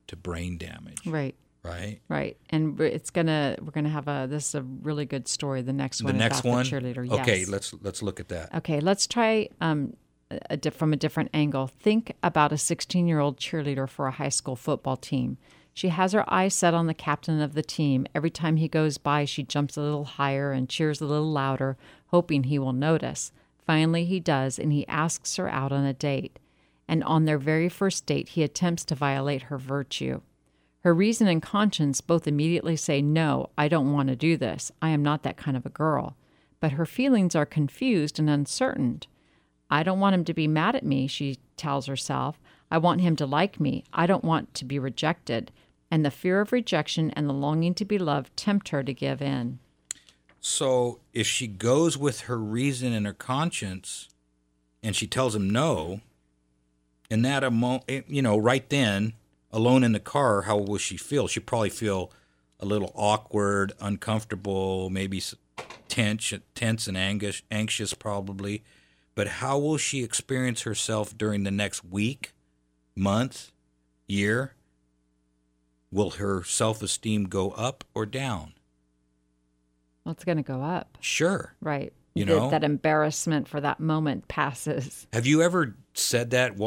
to 0.06 0.16
brain 0.16 0.58
damage, 0.58 1.06
Right. 1.06 1.34
right? 1.62 2.00
Right, 2.08 2.36
and 2.50 2.78
it's 2.80 3.10
gonna 3.10 3.56
we're 3.60 3.70
gonna 3.70 3.88
have 3.88 4.08
a 4.08 4.26
this 4.28 4.48
is 4.48 4.54
a 4.54 4.62
really 4.62 5.04
good 5.06 5.28
story. 5.28 5.62
The 5.62 5.72
next 5.72 6.02
one. 6.02 6.12
The 6.12 6.18
next 6.18 6.44
one, 6.44 6.64
the 6.64 6.70
cheerleader. 6.70 7.10
okay, 7.20 7.44
let's 7.44 7.74
let's 7.82 8.02
look 8.02 8.20
at 8.20 8.28
that. 8.28 8.54
Okay, 8.56 8.80
let's 8.80 9.06
try 9.06 9.48
um, 9.60 9.94
a, 10.30 10.58
a 10.64 10.70
from 10.70 10.92
a 10.92 10.96
different 10.96 11.30
angle. 11.34 11.66
Think 11.66 12.14
about 12.22 12.52
a 12.52 12.58
16 12.58 13.06
year 13.06 13.20
old 13.20 13.38
cheerleader 13.38 13.88
for 13.88 14.06
a 14.06 14.12
high 14.12 14.28
school 14.30 14.56
football 14.56 14.96
team. 14.96 15.38
She 15.76 15.90
has 15.90 16.14
her 16.14 16.24
eyes 16.32 16.54
set 16.54 16.72
on 16.72 16.86
the 16.86 16.94
captain 16.94 17.38
of 17.38 17.52
the 17.52 17.62
team. 17.62 18.06
Every 18.14 18.30
time 18.30 18.56
he 18.56 18.66
goes 18.66 18.96
by, 18.96 19.26
she 19.26 19.42
jumps 19.42 19.76
a 19.76 19.82
little 19.82 20.06
higher 20.06 20.50
and 20.50 20.70
cheers 20.70 21.02
a 21.02 21.06
little 21.06 21.30
louder, 21.30 21.76
hoping 22.06 22.44
he 22.44 22.58
will 22.58 22.72
notice. 22.72 23.30
Finally, 23.66 24.06
he 24.06 24.18
does, 24.18 24.58
and 24.58 24.72
he 24.72 24.88
asks 24.88 25.36
her 25.36 25.50
out 25.50 25.72
on 25.72 25.84
a 25.84 25.92
date. 25.92 26.38
And 26.88 27.04
on 27.04 27.26
their 27.26 27.36
very 27.36 27.68
first 27.68 28.06
date, 28.06 28.30
he 28.30 28.42
attempts 28.42 28.86
to 28.86 28.94
violate 28.94 29.42
her 29.42 29.58
virtue. 29.58 30.22
Her 30.80 30.94
reason 30.94 31.28
and 31.28 31.42
conscience 31.42 32.00
both 32.00 32.26
immediately 32.26 32.76
say, 32.76 33.02
No, 33.02 33.50
I 33.58 33.68
don't 33.68 33.92
want 33.92 34.08
to 34.08 34.16
do 34.16 34.38
this. 34.38 34.72
I 34.80 34.88
am 34.88 35.02
not 35.02 35.24
that 35.24 35.36
kind 35.36 35.58
of 35.58 35.66
a 35.66 35.68
girl. 35.68 36.16
But 36.58 36.72
her 36.72 36.86
feelings 36.86 37.36
are 37.36 37.44
confused 37.44 38.18
and 38.18 38.30
uncertain. 38.30 39.02
I 39.68 39.82
don't 39.82 40.00
want 40.00 40.14
him 40.14 40.24
to 40.24 40.32
be 40.32 40.48
mad 40.48 40.74
at 40.74 40.86
me, 40.86 41.06
she 41.06 41.36
tells 41.58 41.84
herself. 41.84 42.40
I 42.70 42.78
want 42.78 43.02
him 43.02 43.14
to 43.16 43.26
like 43.26 43.60
me. 43.60 43.84
I 43.92 44.06
don't 44.06 44.24
want 44.24 44.54
to 44.54 44.64
be 44.64 44.78
rejected. 44.78 45.52
And 45.90 46.04
the 46.04 46.10
fear 46.10 46.40
of 46.40 46.52
rejection 46.52 47.10
and 47.12 47.28
the 47.28 47.34
longing 47.34 47.74
to 47.74 47.84
be 47.84 47.98
loved 47.98 48.36
tempt 48.36 48.70
her 48.70 48.82
to 48.82 48.92
give 48.92 49.22
in. 49.22 49.60
So 50.40 51.00
if 51.12 51.26
she 51.26 51.46
goes 51.46 51.96
with 51.96 52.22
her 52.22 52.38
reason 52.38 52.92
and 52.92 53.06
her 53.06 53.12
conscience, 53.12 54.08
and 54.82 54.94
she 54.94 55.06
tells 55.06 55.34
him 55.34 55.50
no, 55.50 56.00
in 57.10 57.22
that 57.22 57.44
emo- 57.44 57.82
eh, 57.88 58.02
you 58.08 58.22
know, 58.22 58.36
right 58.36 58.68
then, 58.68 59.14
alone 59.50 59.84
in 59.84 59.92
the 59.92 60.00
car, 60.00 60.42
how 60.42 60.56
will 60.56 60.78
she 60.78 60.96
feel? 60.96 61.28
She'll 61.28 61.42
probably 61.42 61.70
feel 61.70 62.12
a 62.60 62.66
little 62.66 62.92
awkward, 62.94 63.72
uncomfortable, 63.80 64.90
maybe 64.90 65.22
tense, 65.88 66.32
tense 66.54 66.88
and 66.88 66.96
anxious, 66.96 67.42
anxious 67.50 67.94
probably. 67.94 68.62
But 69.14 69.28
how 69.28 69.58
will 69.58 69.78
she 69.78 70.04
experience 70.04 70.62
herself 70.62 71.16
during 71.16 71.44
the 71.44 71.50
next 71.50 71.84
week, 71.84 72.32
month, 72.94 73.50
year? 74.06 74.55
Will 75.92 76.10
her 76.10 76.42
self-esteem 76.42 77.24
go 77.24 77.50
up 77.52 77.84
or 77.94 78.06
down? 78.06 78.52
Well, 80.04 80.12
it's 80.12 80.24
going 80.24 80.36
to 80.36 80.42
go 80.42 80.62
up. 80.62 80.98
Sure. 81.00 81.54
Right. 81.60 81.92
You 82.14 82.24
That- 82.24 82.36
know? 82.36 82.50
that 82.50 82.64
embarrassment 82.64 83.46
for 83.48 83.60
that 83.60 83.78
moment 83.80 84.26
passes. 84.28 85.06
Have 85.12 85.26
you 85.26 85.42
ever 85.42 85.74
said 85.94 86.30
that? 86.30 86.58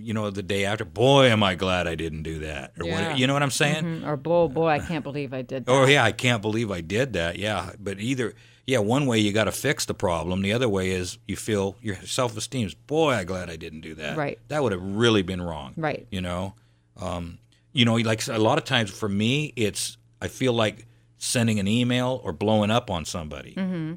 You 0.00 0.14
know, 0.14 0.30
the 0.30 0.42
day 0.42 0.64
after, 0.64 0.84
boy, 0.84 1.26
am 1.26 1.42
I 1.42 1.54
glad 1.56 1.86
I 1.86 1.94
didn't 1.94 2.22
do 2.22 2.38
that, 2.40 2.72
or 2.80 2.86
Yeah. 2.86 3.08
what? 3.10 3.18
You 3.18 3.26
know 3.26 3.32
what 3.32 3.42
I'm 3.42 3.50
saying? 3.50 3.84
Mm, 3.84 4.06
Or, 4.06 4.16
boy, 4.16 4.48
boy, 4.48 4.68
I 4.68 4.78
can't 4.78 5.02
believe 5.04 5.32
I 5.34 5.42
did 5.42 5.66
that. 5.66 5.72
Oh 5.72 5.86
yeah, 5.86 6.04
I 6.04 6.12
can't 6.12 6.40
believe 6.42 6.70
I 6.70 6.80
did 6.80 7.12
that. 7.14 7.38
Yeah, 7.38 7.72
but 7.78 7.98
either 8.00 8.34
yeah, 8.66 8.78
one 8.78 9.04
way 9.06 9.18
you 9.18 9.32
got 9.32 9.44
to 9.44 9.52
fix 9.52 9.84
the 9.84 9.92
problem. 9.94 10.40
The 10.40 10.52
other 10.54 10.68
way 10.70 10.90
is 10.90 11.18
you 11.28 11.36
feel 11.36 11.76
your 11.82 11.96
self 12.06 12.34
esteem's. 12.36 12.72
Boy, 12.74 13.12
I'm 13.12 13.26
glad 13.26 13.50
I 13.50 13.56
didn't 13.56 13.82
do 13.82 13.94
that. 13.96 14.16
Right. 14.16 14.38
That 14.48 14.62
would 14.62 14.72
have 14.72 14.82
really 14.82 15.20
been 15.22 15.42
wrong. 15.42 15.74
Right. 15.76 16.06
You 16.10 16.22
know, 16.22 16.54
um, 16.96 17.38
you 17.74 17.84
know, 17.84 17.96
like 17.96 18.26
a 18.28 18.38
lot 18.38 18.56
of 18.56 18.64
times 18.64 18.90
for 18.90 19.08
me, 19.08 19.52
it's 19.56 19.98
I 20.22 20.28
feel 20.28 20.54
like 20.54 20.86
sending 21.18 21.58
an 21.60 21.68
email 21.68 22.20
or 22.24 22.32
blowing 22.32 22.70
up 22.70 22.90
on 22.90 23.04
somebody, 23.04 23.52
Mm-hmm. 23.54 23.94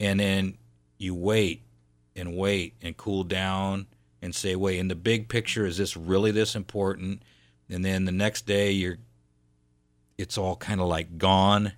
and 0.00 0.18
then 0.20 0.58
you 0.98 1.14
wait 1.14 1.62
and 2.16 2.36
wait 2.36 2.74
and 2.82 2.96
cool 2.96 3.22
down 3.22 3.86
and 4.22 4.34
say, 4.34 4.56
wait, 4.56 4.78
in 4.78 4.88
the 4.88 4.94
big 4.94 5.28
picture, 5.28 5.66
is 5.66 5.76
this 5.76 5.96
really 5.96 6.30
this 6.32 6.54
important? 6.56 7.22
And 7.68 7.84
then 7.84 8.04
the 8.06 8.12
next 8.12 8.46
day, 8.46 8.70
you're, 8.72 8.96
it's 10.18 10.38
all 10.38 10.56
kind 10.56 10.80
of 10.80 10.88
like 10.88 11.18
gone. 11.18 11.72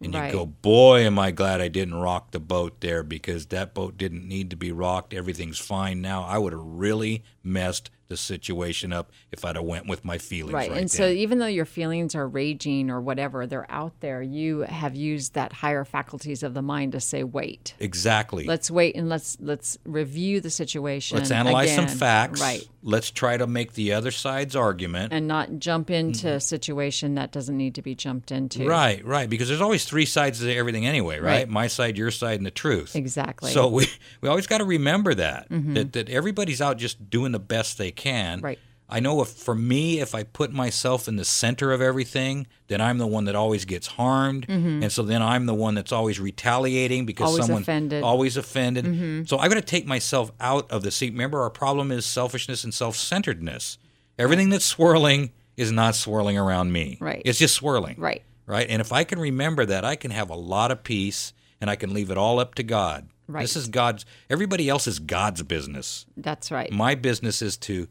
And 0.00 0.14
Right. 0.14 0.26
you 0.26 0.32
go, 0.38 0.46
boy, 0.46 1.00
am 1.06 1.18
I 1.18 1.30
glad 1.30 1.60
I 1.60 1.68
didn't 1.68 1.94
rock 1.94 2.32
the 2.32 2.40
boat 2.40 2.80
there 2.80 3.02
because 3.02 3.46
that 3.46 3.72
boat 3.74 3.96
didn't 3.96 4.26
need 4.26 4.50
to 4.50 4.56
be 4.56 4.72
rocked. 4.72 5.14
Everything's 5.14 5.58
fine 5.58 6.00
now. 6.00 6.22
I 6.24 6.38
would 6.38 6.52
have 6.52 6.62
really 6.62 7.22
messed 7.42 7.90
the 8.12 8.16
situation 8.18 8.92
up 8.92 9.10
if 9.32 9.44
I'd 9.44 9.56
have 9.56 9.64
went 9.64 9.86
with 9.88 10.04
my 10.04 10.18
feelings 10.18 10.52
Right. 10.52 10.70
right, 10.70 10.78
and 10.80 10.90
so 10.90 11.08
even 11.08 11.38
though 11.38 11.46
your 11.46 11.64
feelings 11.64 12.14
are 12.14 12.28
raging 12.28 12.90
or 12.90 13.00
whatever, 13.00 13.46
they're 13.46 13.70
out 13.70 13.94
there, 14.00 14.20
you 14.22 14.60
have 14.60 14.94
used 14.94 15.32
that 15.34 15.52
higher 15.52 15.84
faculties 15.84 16.42
of 16.42 16.52
the 16.54 16.62
mind 16.62 16.92
to 16.92 17.00
say, 17.00 17.24
wait. 17.24 17.74
exactly. 17.80 18.44
Let's 18.44 18.70
wait 18.70 18.94
and 18.96 19.08
let's 19.08 19.38
let's 19.40 19.78
review 19.84 20.40
the 20.40 20.50
situation. 20.50 21.16
Let's 21.18 21.30
analyze 21.30 21.74
some 21.74 21.88
facts. 21.88 22.40
Right. 22.40 22.68
Let's 22.84 23.10
try 23.12 23.36
to 23.36 23.46
make 23.46 23.74
the 23.74 23.92
other 23.92 24.10
side's 24.10 24.54
argument. 24.56 25.12
And 25.12 25.26
not 25.28 25.58
jump 25.58 25.88
into 25.90 26.28
a 26.28 26.40
situation 26.40 27.14
that 27.14 27.30
doesn't 27.32 27.56
need 27.56 27.76
to 27.76 27.82
be 27.82 27.94
jumped 27.94 28.32
into. 28.32 28.58
Mm-hmm. 28.60 28.68
Right, 28.68 29.04
right. 29.04 29.30
Because 29.30 29.48
there's 29.48 29.60
always 29.60 29.84
three 29.84 30.04
sides 30.04 30.40
to 30.40 30.52
everything 30.54 30.84
anyway, 30.84 31.18
right? 31.20 31.32
Right. 31.32 31.48
My 31.48 31.68
side, 31.68 31.96
your 31.96 32.10
side, 32.10 32.38
and 32.38 32.46
the 32.46 32.50
truth. 32.50 32.94
Exactly. 32.96 33.50
Mm-hmm. 33.50 33.54
So 33.54 33.68
we 33.68 33.86
we 34.20 34.28
always 34.28 34.46
got 34.46 34.58
to 34.58 34.64
remember 34.64 35.14
that 35.14 35.46
that 35.50 35.92
that 35.92 36.08
everybody's 36.10 36.60
out 36.60 36.76
just 36.76 37.08
doing 37.08 37.32
the 37.32 37.38
best 37.54 37.78
they 37.78 37.90
can. 37.92 38.01
Right. 38.42 38.58
I 38.88 39.00
know 39.00 39.22
if 39.22 39.28
for 39.28 39.54
me, 39.54 40.00
if 40.00 40.14
I 40.14 40.22
put 40.22 40.52
myself 40.52 41.08
in 41.08 41.16
the 41.16 41.24
center 41.24 41.72
of 41.72 41.80
everything, 41.80 42.46
then 42.68 42.82
I'm 42.82 42.98
the 42.98 43.06
one 43.06 43.24
that 43.24 43.34
always 43.34 43.64
gets 43.64 43.86
harmed, 43.86 44.44
and 44.50 44.92
so 44.92 45.02
then 45.02 45.22
I'm 45.22 45.46
the 45.46 45.54
one 45.54 45.74
that's 45.74 45.92
always 45.92 46.20
retaliating 46.20 47.06
because 47.06 47.22
Mm-hmm. 47.24 47.32
Always 47.32 47.46
someone 47.46 47.62
offended. 47.62 47.96
Mm-hmm. 48.02 48.04
always 48.04 48.36
offended. 48.36 49.28
So 49.30 49.38
I've 49.38 49.48
got 49.50 49.54
to 49.56 49.62
take 49.62 49.86
myself 49.86 50.30
out 50.40 50.70
of 50.70 50.82
the 50.82 50.90
seat. 50.90 51.12
Remember, 51.12 51.40
our 51.40 51.48
problem 51.48 51.90
is 51.90 52.04
selfishness 52.04 52.64
and 52.64 52.74
self-centeredness. 52.74 53.78
Everything 54.18 54.50
that's 54.50 54.66
swirling 54.66 55.30
is 55.56 55.72
not 55.72 55.94
swirling 55.94 56.36
around 56.36 56.70
me. 56.72 56.98
Right. 57.00 57.22
It's 57.24 57.38
just 57.38 57.54
swirling 57.54 57.94
Right. 57.98 58.22
right? 58.46 58.66
And 58.68 58.80
if 58.82 58.92
I 58.92 59.04
can 59.04 59.18
remember 59.18 59.64
that, 59.64 59.86
I 59.86 59.96
can 59.96 60.10
have 60.10 60.28
a 60.28 60.34
lot 60.34 60.70
of 60.70 60.82
peace 60.84 61.32
and 61.62 61.70
I 61.70 61.76
can 61.76 61.94
leave 61.94 62.10
it 62.10 62.18
all 62.18 62.38
up 62.38 62.54
to 62.56 62.62
God. 62.62 63.08
Right. 63.32 63.42
This 63.42 63.56
is 63.56 63.68
God's, 63.68 64.04
everybody 64.30 64.68
else 64.68 64.86
is 64.86 64.98
God's 64.98 65.42
business. 65.42 66.06
That's 66.16 66.50
right. 66.50 66.70
My 66.70 66.94
business 66.94 67.42
is 67.42 67.56
to 67.58 67.88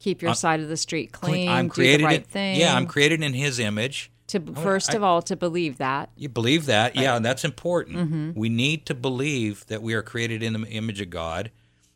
Keep 0.00 0.22
your 0.22 0.34
side 0.34 0.60
of 0.60 0.68
the 0.68 0.76
street 0.76 1.12
clean. 1.12 1.48
I'm 1.48 1.66
do 1.66 1.72
created 1.74 2.00
the 2.00 2.04
right 2.04 2.18
in, 2.20 2.24
thing. 2.24 2.60
Yeah, 2.60 2.74
I'm 2.76 2.86
created 2.86 3.22
in 3.22 3.34
His 3.34 3.58
image. 3.58 4.12
to 4.28 4.40
first 4.54 4.94
of 4.94 5.02
all 5.02 5.22
to 5.22 5.36
believe 5.36 5.78
that. 5.78 6.10
You 6.16 6.28
believe 6.28 6.66
that? 6.66 6.94
Yeah, 6.94 7.16
and 7.16 7.24
that's 7.24 7.44
important. 7.44 8.36
We 8.36 8.48
need 8.48 8.86
to 8.86 8.94
believe 8.94 9.66
that 9.66 9.82
we 9.82 9.94
are 9.94 10.02
created 10.02 10.42
in 10.42 10.52
the 10.52 10.68
image 10.68 11.00
of 11.00 11.10
God 11.10 11.50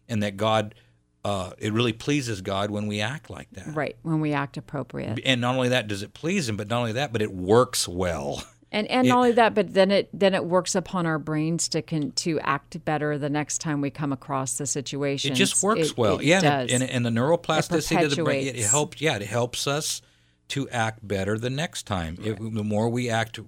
and 0.08 0.22
that 0.22 0.36
God, 0.36 0.74
uh, 1.24 1.52
it 1.58 1.72
really 1.72 1.92
pleases 1.92 2.40
God 2.40 2.70
when 2.70 2.88
we 2.88 3.00
act 3.00 3.30
like 3.30 3.50
that. 3.52 3.74
Right. 3.74 3.96
When 4.02 4.20
we 4.20 4.32
act 4.32 4.56
appropriate. 4.56 5.20
And 5.24 5.40
not 5.40 5.54
only 5.54 5.68
that 5.68 5.86
does 5.86 6.02
it 6.02 6.12
please 6.12 6.48
Him, 6.48 6.56
but 6.56 6.68
not 6.68 6.80
only 6.80 6.92
that, 6.92 7.12
but 7.12 7.22
it 7.22 7.32
works 7.32 7.86
well. 7.86 8.42
And 8.72 8.88
and 8.88 9.06
not 9.06 9.18
only 9.18 9.32
that, 9.32 9.54
but 9.54 9.74
then 9.74 9.90
it 9.90 10.08
then 10.14 10.34
it 10.34 10.46
works 10.46 10.74
upon 10.74 11.04
our 11.04 11.18
brains 11.18 11.68
to 11.68 11.82
can 11.82 12.10
to 12.12 12.40
act 12.40 12.82
better 12.86 13.18
the 13.18 13.28
next 13.28 13.58
time 13.58 13.82
we 13.82 13.90
come 13.90 14.14
across 14.14 14.56
the 14.56 14.66
situation. 14.66 15.32
It 15.32 15.34
just 15.34 15.62
works 15.62 15.94
well. 15.94 16.22
yeah, 16.22 16.36
and, 16.36 16.42
does. 16.42 16.80
and, 16.80 16.90
and 16.90 17.04
the 17.04 17.10
neuroplasticity 17.10 18.02
of 18.02 18.16
the 18.16 18.24
brain, 18.24 18.46
it, 18.46 18.56
it 18.56 18.64
helps. 18.64 19.00
Yeah, 19.00 19.16
it 19.16 19.22
helps 19.22 19.66
us 19.66 20.00
to 20.48 20.68
act 20.70 21.06
better 21.06 21.38
the 21.38 21.50
next 21.50 21.86
time. 21.86 22.16
If, 22.24 22.38
the 22.38 22.64
more 22.64 22.88
we 22.88 23.10
act, 23.10 23.38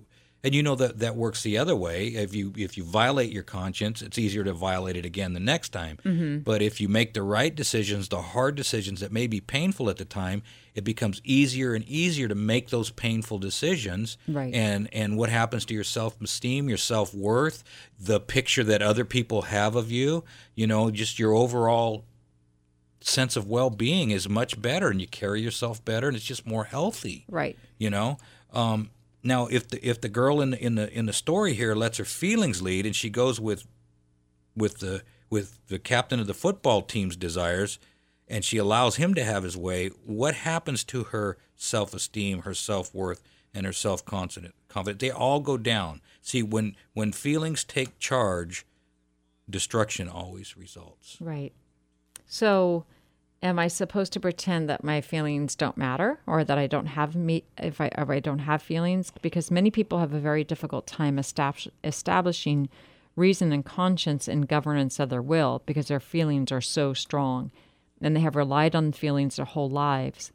and 0.45 0.55
you 0.55 0.63
know 0.63 0.75
that 0.75 0.99
that 0.99 1.17
works 1.17 1.43
the 1.43 1.57
other 1.57 1.75
way. 1.75 2.09
If 2.09 2.35
you 2.35 2.53
if 2.55 2.77
you 2.77 2.85
violate 2.85 3.33
your 3.33 3.43
conscience, 3.43 4.03
it's 4.03 4.19
easier 4.19 4.45
to 4.45 4.53
violate 4.53 4.95
it 4.95 5.07
again 5.07 5.33
the 5.33 5.41
next 5.41 5.71
time. 5.71 5.99
Mm-hmm. 6.05 6.39
But 6.41 6.61
if 6.61 6.83
you 6.83 6.89
make 6.89 7.15
the 7.15 7.23
right 7.23 7.55
decisions, 7.55 8.11
the 8.11 8.21
hard 8.21 8.55
decisions 8.55 9.01
that 9.01 9.11
may 9.11 9.27
be 9.27 9.41
painful 9.41 9.89
at 9.89 9.97
the 9.97 10.05
time, 10.05 10.43
it 10.75 10.85
becomes 10.85 11.23
easier 11.25 11.73
and 11.73 11.83
easier 11.87 12.29
to 12.29 12.35
make 12.35 12.69
those 12.69 12.91
painful 12.91 13.39
decisions. 13.39 14.19
Right. 14.29 14.55
And 14.55 14.91
and 14.93 15.17
what 15.17 15.31
happens 15.31 15.65
to 15.65 15.75
your 15.75 15.83
self 15.83 16.21
esteem, 16.21 16.69
your 16.69 16.79
self 16.79 17.15
worth, 17.15 17.65
the 17.99 18.21
picture 18.21 18.65
that 18.65 18.83
other 18.83 19.07
people 19.07 19.43
have 19.43 19.75
of 19.77 19.91
you, 19.91 20.25
you 20.55 20.67
know, 20.67 20.91
just 20.91 21.19
your 21.19 21.33
overall 21.33 22.05
sense 23.01 23.35
of 23.37 23.47
well-being 23.47 24.11
is 24.11 24.29
much 24.29 24.61
better 24.61 24.89
and 24.89 25.01
you 25.01 25.07
carry 25.07 25.41
yourself 25.41 25.83
better 25.85 26.09
and 26.09 26.17
it's 26.17 26.25
just 26.25 26.47
more 26.47 26.65
healthy 26.65 27.27
right. 27.29 27.59
you 27.77 27.91
know 27.91 28.17
um, 28.55 28.89
now 29.25 29.47
if 29.47 29.69
the 29.69 29.87
if 29.87 30.01
the 30.01 30.09
girl 30.09 30.41
in 30.41 30.51
the 30.51 30.65
in 30.65 30.75
the 30.75 30.93
in 30.93 31.07
the 31.07 31.13
story 31.13 31.55
here 31.55 31.75
lets 31.75 31.99
her 31.99 32.05
feelings 32.05 32.63
lead 32.63 32.87
and 32.87 32.95
she 32.95 33.11
goes 33.11 33.41
with 33.41 33.67
with 34.57 34.79
the 34.79 35.03
with 35.31 35.59
the 35.69 35.79
captain 35.79 36.21
of 36.21 36.27
the 36.27 36.35
football 36.35 36.83
team's 36.83 37.17
desires 37.17 37.79
and 38.29 38.45
she 38.45 38.57
allows 38.57 38.97
him 38.97 39.15
to 39.15 39.25
have 39.25 39.43
his 39.43 39.57
way 39.57 39.89
what 40.05 40.35
happens 40.35 40.85
to 40.85 41.05
her 41.05 41.37
self-esteem 41.57 42.43
her 42.43 42.55
self-worth 42.55 43.23
and 43.55 43.67
her 43.67 43.73
self-confidence 43.73 44.55
confidence 44.69 45.01
they 45.01 45.11
all 45.11 45.41
go 45.41 45.57
down. 45.57 46.01
See 46.21 46.43
when 46.43 46.77
when 46.93 47.13
feelings 47.13 47.65
take 47.65 47.99
charge 47.99 48.67
destruction 49.49 50.09
always 50.09 50.57
results. 50.57 51.19
Right. 51.21 51.53
So, 52.27 52.85
am 53.45 53.59
I 53.59 53.69
supposed 53.69 54.13
to 54.15 54.21
pretend 54.21 54.69
that 54.69 54.83
my 54.83 55.01
feelings 55.01 55.55
don't 55.55 55.77
matter, 55.77 56.19
or 56.27 56.43
that 56.43 56.59
I 56.59 56.67
don't 56.67 56.87
have 56.87 57.15
me 57.15 57.45
if 57.59 57.81
I 57.81 57.91
if 57.97 58.09
I 58.11 58.19
don't 58.19 58.41
have 58.41 58.63
feelings? 58.63 59.13
Because 59.23 59.51
many 59.51 59.71
people 59.71 59.99
have 60.01 60.15
a 60.15 60.19
very 60.19 60.43
difficult 60.43 60.87
time 60.87 61.19
establish, 61.19 61.69
establishing 61.85 62.69
reason 63.15 63.53
and 63.53 63.65
conscience 63.65 64.27
in 64.27 64.41
governance 64.43 64.99
of 64.99 65.11
their 65.11 65.23
will 65.23 65.63
because 65.67 65.87
their 65.87 66.01
feelings 66.01 66.51
are 66.51 66.61
so 66.61 66.95
strong, 66.95 67.53
and 68.01 68.17
they 68.17 68.21
have 68.21 68.35
relied 68.35 68.75
on 68.75 68.91
feelings 68.91 69.37
their 69.37 69.45
whole 69.45 69.71
lives 69.71 70.33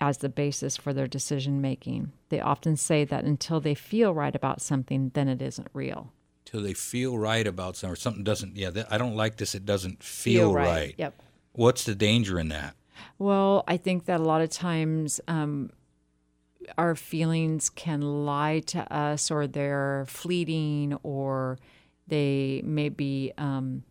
as 0.00 0.18
the 0.18 0.28
basis 0.28 0.76
for 0.76 0.92
their 0.92 1.06
decision 1.06 1.60
making. 1.60 2.12
They 2.30 2.40
often 2.40 2.76
say 2.76 3.04
that 3.04 3.24
until 3.24 3.60
they 3.60 3.74
feel 3.74 4.12
right 4.12 4.34
about 4.34 4.60
something, 4.60 5.10
then 5.14 5.28
it 5.28 5.40
isn't 5.40 5.68
real. 5.72 6.12
till 6.44 6.62
they 6.62 6.74
feel 6.74 7.16
right 7.18 7.46
about 7.46 7.76
something 7.76 7.92
or 7.92 7.96
something 7.96 8.22
doesn't 8.24 8.56
yeah 8.56 8.70
that, 8.70 8.86
i 8.92 8.96
don't 8.98 9.16
like 9.16 9.36
this 9.36 9.54
it 9.54 9.66
doesn't 9.66 10.00
feel, 10.02 10.52
right. 10.52 10.94
Yep. 10.96 11.14
What's 11.56 11.84
the 11.84 11.94
danger 11.94 12.38
in 12.38 12.48
that 12.48 12.74
Well, 13.18 13.64
I 13.66 13.76
think 13.76 14.04
that 14.06 14.20
a 14.20 14.22
lot 14.22 14.40
of 14.42 14.50
times 14.50 15.20
um, 15.26 15.70
our 16.76 16.94
feelings 16.94 17.70
can 17.70 18.00
lie 18.00 18.60
to 18.66 18.92
us, 18.92 19.30
or 19.30 19.46
they're 19.46 20.04
fleeting, 20.08 20.98
or 21.02 21.58
they 22.06 22.62
may 22.64 22.88
be. 22.88 23.32
Um, 23.38 23.84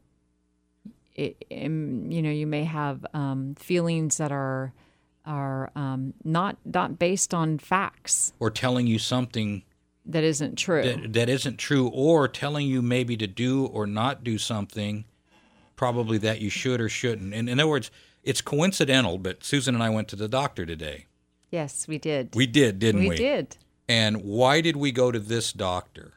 it, 1.15 1.45
um, 1.51 2.11
you 2.11 2.21
know, 2.21 2.29
you 2.29 2.45
may 2.47 2.65
have 2.65 3.05
um, 3.13 3.55
feelings 3.55 4.17
that 4.17 4.31
are 4.31 4.73
are 5.25 5.71
um, 5.75 6.13
not 6.23 6.57
not 6.65 6.99
based 6.99 7.33
on 7.33 7.57
facts 7.57 8.33
Or 8.39 8.51
telling 8.51 8.85
you 8.85 8.99
something 8.99 9.63
that 10.05 10.23
isn't 10.23 10.57
true. 10.57 10.83
that, 10.83 11.13
that 11.13 11.29
isn't 11.29 11.57
true, 11.57 11.87
or 11.87 12.27
telling 12.27 12.67
you 12.67 12.81
maybe 12.81 13.17
to 13.17 13.27
do 13.27 13.65
or 13.65 13.87
not 13.87 14.23
do 14.23 14.37
something, 14.37 15.05
probably 15.75 16.17
that 16.19 16.41
you 16.41 16.49
should 16.49 16.79
or 16.81 16.89
shouldn't. 16.89 17.33
And 17.33 17.49
in 17.49 17.59
other 17.59 17.69
words, 17.69 17.91
it's 18.23 18.41
coincidental, 18.41 19.17
but 19.17 19.43
Susan 19.43 19.75
and 19.75 19.83
I 19.83 19.89
went 19.89 20.07
to 20.09 20.15
the 20.15 20.27
doctor 20.27 20.65
today. 20.65 21.05
yes, 21.51 21.87
we 21.87 21.97
did. 21.97 22.35
We 22.35 22.47
did, 22.47 22.79
didn't 22.79 23.01
we? 23.01 23.09
we 23.09 23.15
did 23.15 23.57
And 23.87 24.23
why 24.23 24.61
did 24.61 24.75
we 24.75 24.91
go 24.91 25.11
to 25.11 25.19
this 25.19 25.53
doctor? 25.53 26.13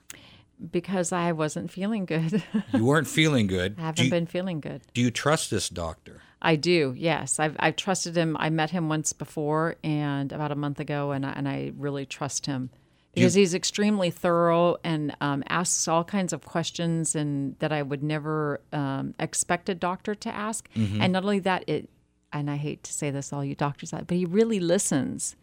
because 0.72 1.12
I 1.12 1.30
wasn't 1.32 1.70
feeling 1.70 2.04
good. 2.04 2.42
You 2.72 2.84
weren't 2.84 3.06
feeling 3.06 3.46
good. 3.46 3.76
I 3.78 3.82
haven't 3.82 4.04
you, 4.04 4.10
been 4.10 4.26
feeling 4.26 4.60
good. 4.60 4.82
do 4.92 5.00
you 5.00 5.10
trust 5.10 5.50
this 5.50 5.68
doctor? 5.68 6.22
I 6.42 6.56
do. 6.56 6.94
Yes, 6.96 7.38
I've 7.38 7.56
I've 7.60 7.76
trusted 7.76 8.16
him. 8.16 8.36
I 8.38 8.50
met 8.50 8.70
him 8.70 8.88
once 8.88 9.12
before, 9.12 9.76
and 9.84 10.32
about 10.32 10.52
a 10.52 10.56
month 10.56 10.80
ago, 10.80 11.12
and 11.12 11.24
I, 11.26 11.30
and 11.32 11.48
I 11.48 11.72
really 11.76 12.06
trust 12.06 12.46
him 12.46 12.70
because 13.14 13.34
he's 13.34 13.54
extremely 13.54 14.10
thorough 14.10 14.76
and 14.84 15.16
um, 15.20 15.42
asks 15.48 15.88
all 15.88 16.04
kinds 16.04 16.32
of 16.32 16.44
questions 16.44 17.16
and 17.16 17.56
that 17.58 17.72
I 17.72 17.82
would 17.82 18.02
never 18.02 18.60
um, 18.72 19.14
expect 19.18 19.68
a 19.68 19.74
doctor 19.74 20.14
to 20.14 20.28
ask. 20.28 20.68
Mm-hmm. 20.74 21.02
And 21.02 21.12
not 21.12 21.24
only 21.24 21.40
that, 21.40 21.64
it 21.68 21.88
and 22.32 22.50
I 22.50 22.56
hate 22.56 22.82
to 22.84 22.92
say 22.92 23.10
this, 23.10 23.32
all 23.32 23.44
you 23.44 23.54
doctors 23.54 23.92
out, 23.92 24.06
but 24.06 24.16
he 24.16 24.24
really 24.24 24.60
listens 24.60 25.36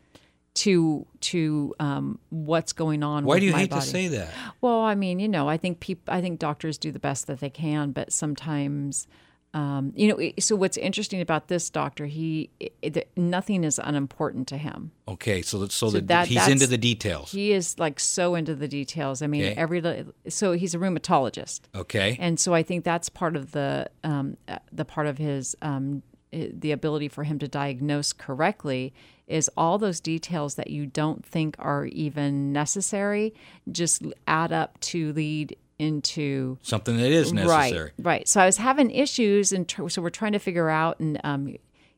to 0.55 1.05
to 1.19 1.75
um, 1.79 2.19
what's 2.29 2.73
going 2.73 3.03
on. 3.03 3.25
Why 3.25 3.39
do 3.39 3.45
you 3.45 3.53
hate 3.53 3.69
body. 3.69 3.81
to 3.81 3.87
say 3.87 4.07
that? 4.09 4.29
Well, 4.61 4.81
I 4.81 4.95
mean, 4.95 5.19
you 5.19 5.27
know, 5.27 5.49
I 5.49 5.57
think 5.57 5.79
people, 5.79 6.13
I 6.13 6.21
think 6.21 6.39
doctors 6.39 6.77
do 6.77 6.91
the 6.91 6.99
best 6.99 7.27
that 7.27 7.39
they 7.39 7.49
can, 7.49 7.91
but 7.91 8.13
sometimes, 8.13 9.07
um, 9.55 9.93
you 9.95 10.07
know. 10.09 10.31
So 10.37 10.55
what's 10.55 10.77
interesting 10.77 11.21
about 11.21 11.47
this 11.47 11.69
doctor, 11.69 12.05
he, 12.05 12.49
it, 12.59 13.09
nothing 13.15 13.63
is 13.63 13.79
unimportant 13.81 14.47
to 14.49 14.57
him. 14.57 14.91
Okay, 15.07 15.41
so 15.41 15.59
that, 15.59 15.71
so, 15.71 15.89
that, 15.89 16.07
that- 16.07 16.27
he's 16.27 16.47
into 16.47 16.67
the 16.67 16.77
details. 16.77 17.31
He 17.31 17.53
is 17.53 17.79
like 17.79 17.99
so 17.99 18.35
into 18.35 18.53
the 18.53 18.67
details. 18.67 19.21
I 19.21 19.27
mean, 19.27 19.43
Okay. 19.45 19.53
every 19.55 20.05
so 20.27 20.51
he's 20.51 20.75
a 20.75 20.77
rheumatologist, 20.77 21.61
Okay, 21.73 22.17
and 22.19 22.39
so 22.39 22.53
I 22.53 22.63
think 22.63 22.83
that's 22.83 23.07
part 23.09 23.35
of 23.35 23.51
the 23.53 23.89
um, 24.03 24.37
uh, 24.47 24.59
the 24.71 24.85
part 24.85 25.07
of 25.07 25.17
his 25.17 25.55
um, 25.61 26.03
the 26.31 26.71
ability 26.71 27.07
for 27.07 27.23
him 27.23 27.39
to 27.39 27.47
diagnose 27.47 28.11
correctly 28.11 28.93
is 29.25 29.49
all 29.57 29.77
those 29.77 29.99
details 29.99 30.55
that 30.55 30.69
you 30.69 30.85
don't 30.85 31.25
think 31.25 31.55
are 31.59 31.85
even 31.85 32.51
necessary 32.51 33.33
just 33.71 34.03
add 34.27 34.51
up 34.51 34.79
to 34.81 35.13
lead 35.13 35.55
into 35.79 36.57
something 36.61 36.97
that 36.97 37.11
is 37.11 37.33
necessary. 37.33 37.91
Right, 37.97 38.05
right. 38.05 38.27
So 38.27 38.41
I 38.41 38.45
was 38.45 38.57
having 38.57 38.91
issues, 38.91 39.51
and 39.51 39.67
tr- 39.67 39.89
so 39.89 40.01
we're 40.01 40.09
trying 40.09 40.33
to 40.33 40.39
figure 40.39 40.69
out. 40.69 40.99
And 40.99 41.19
um, 41.23 41.55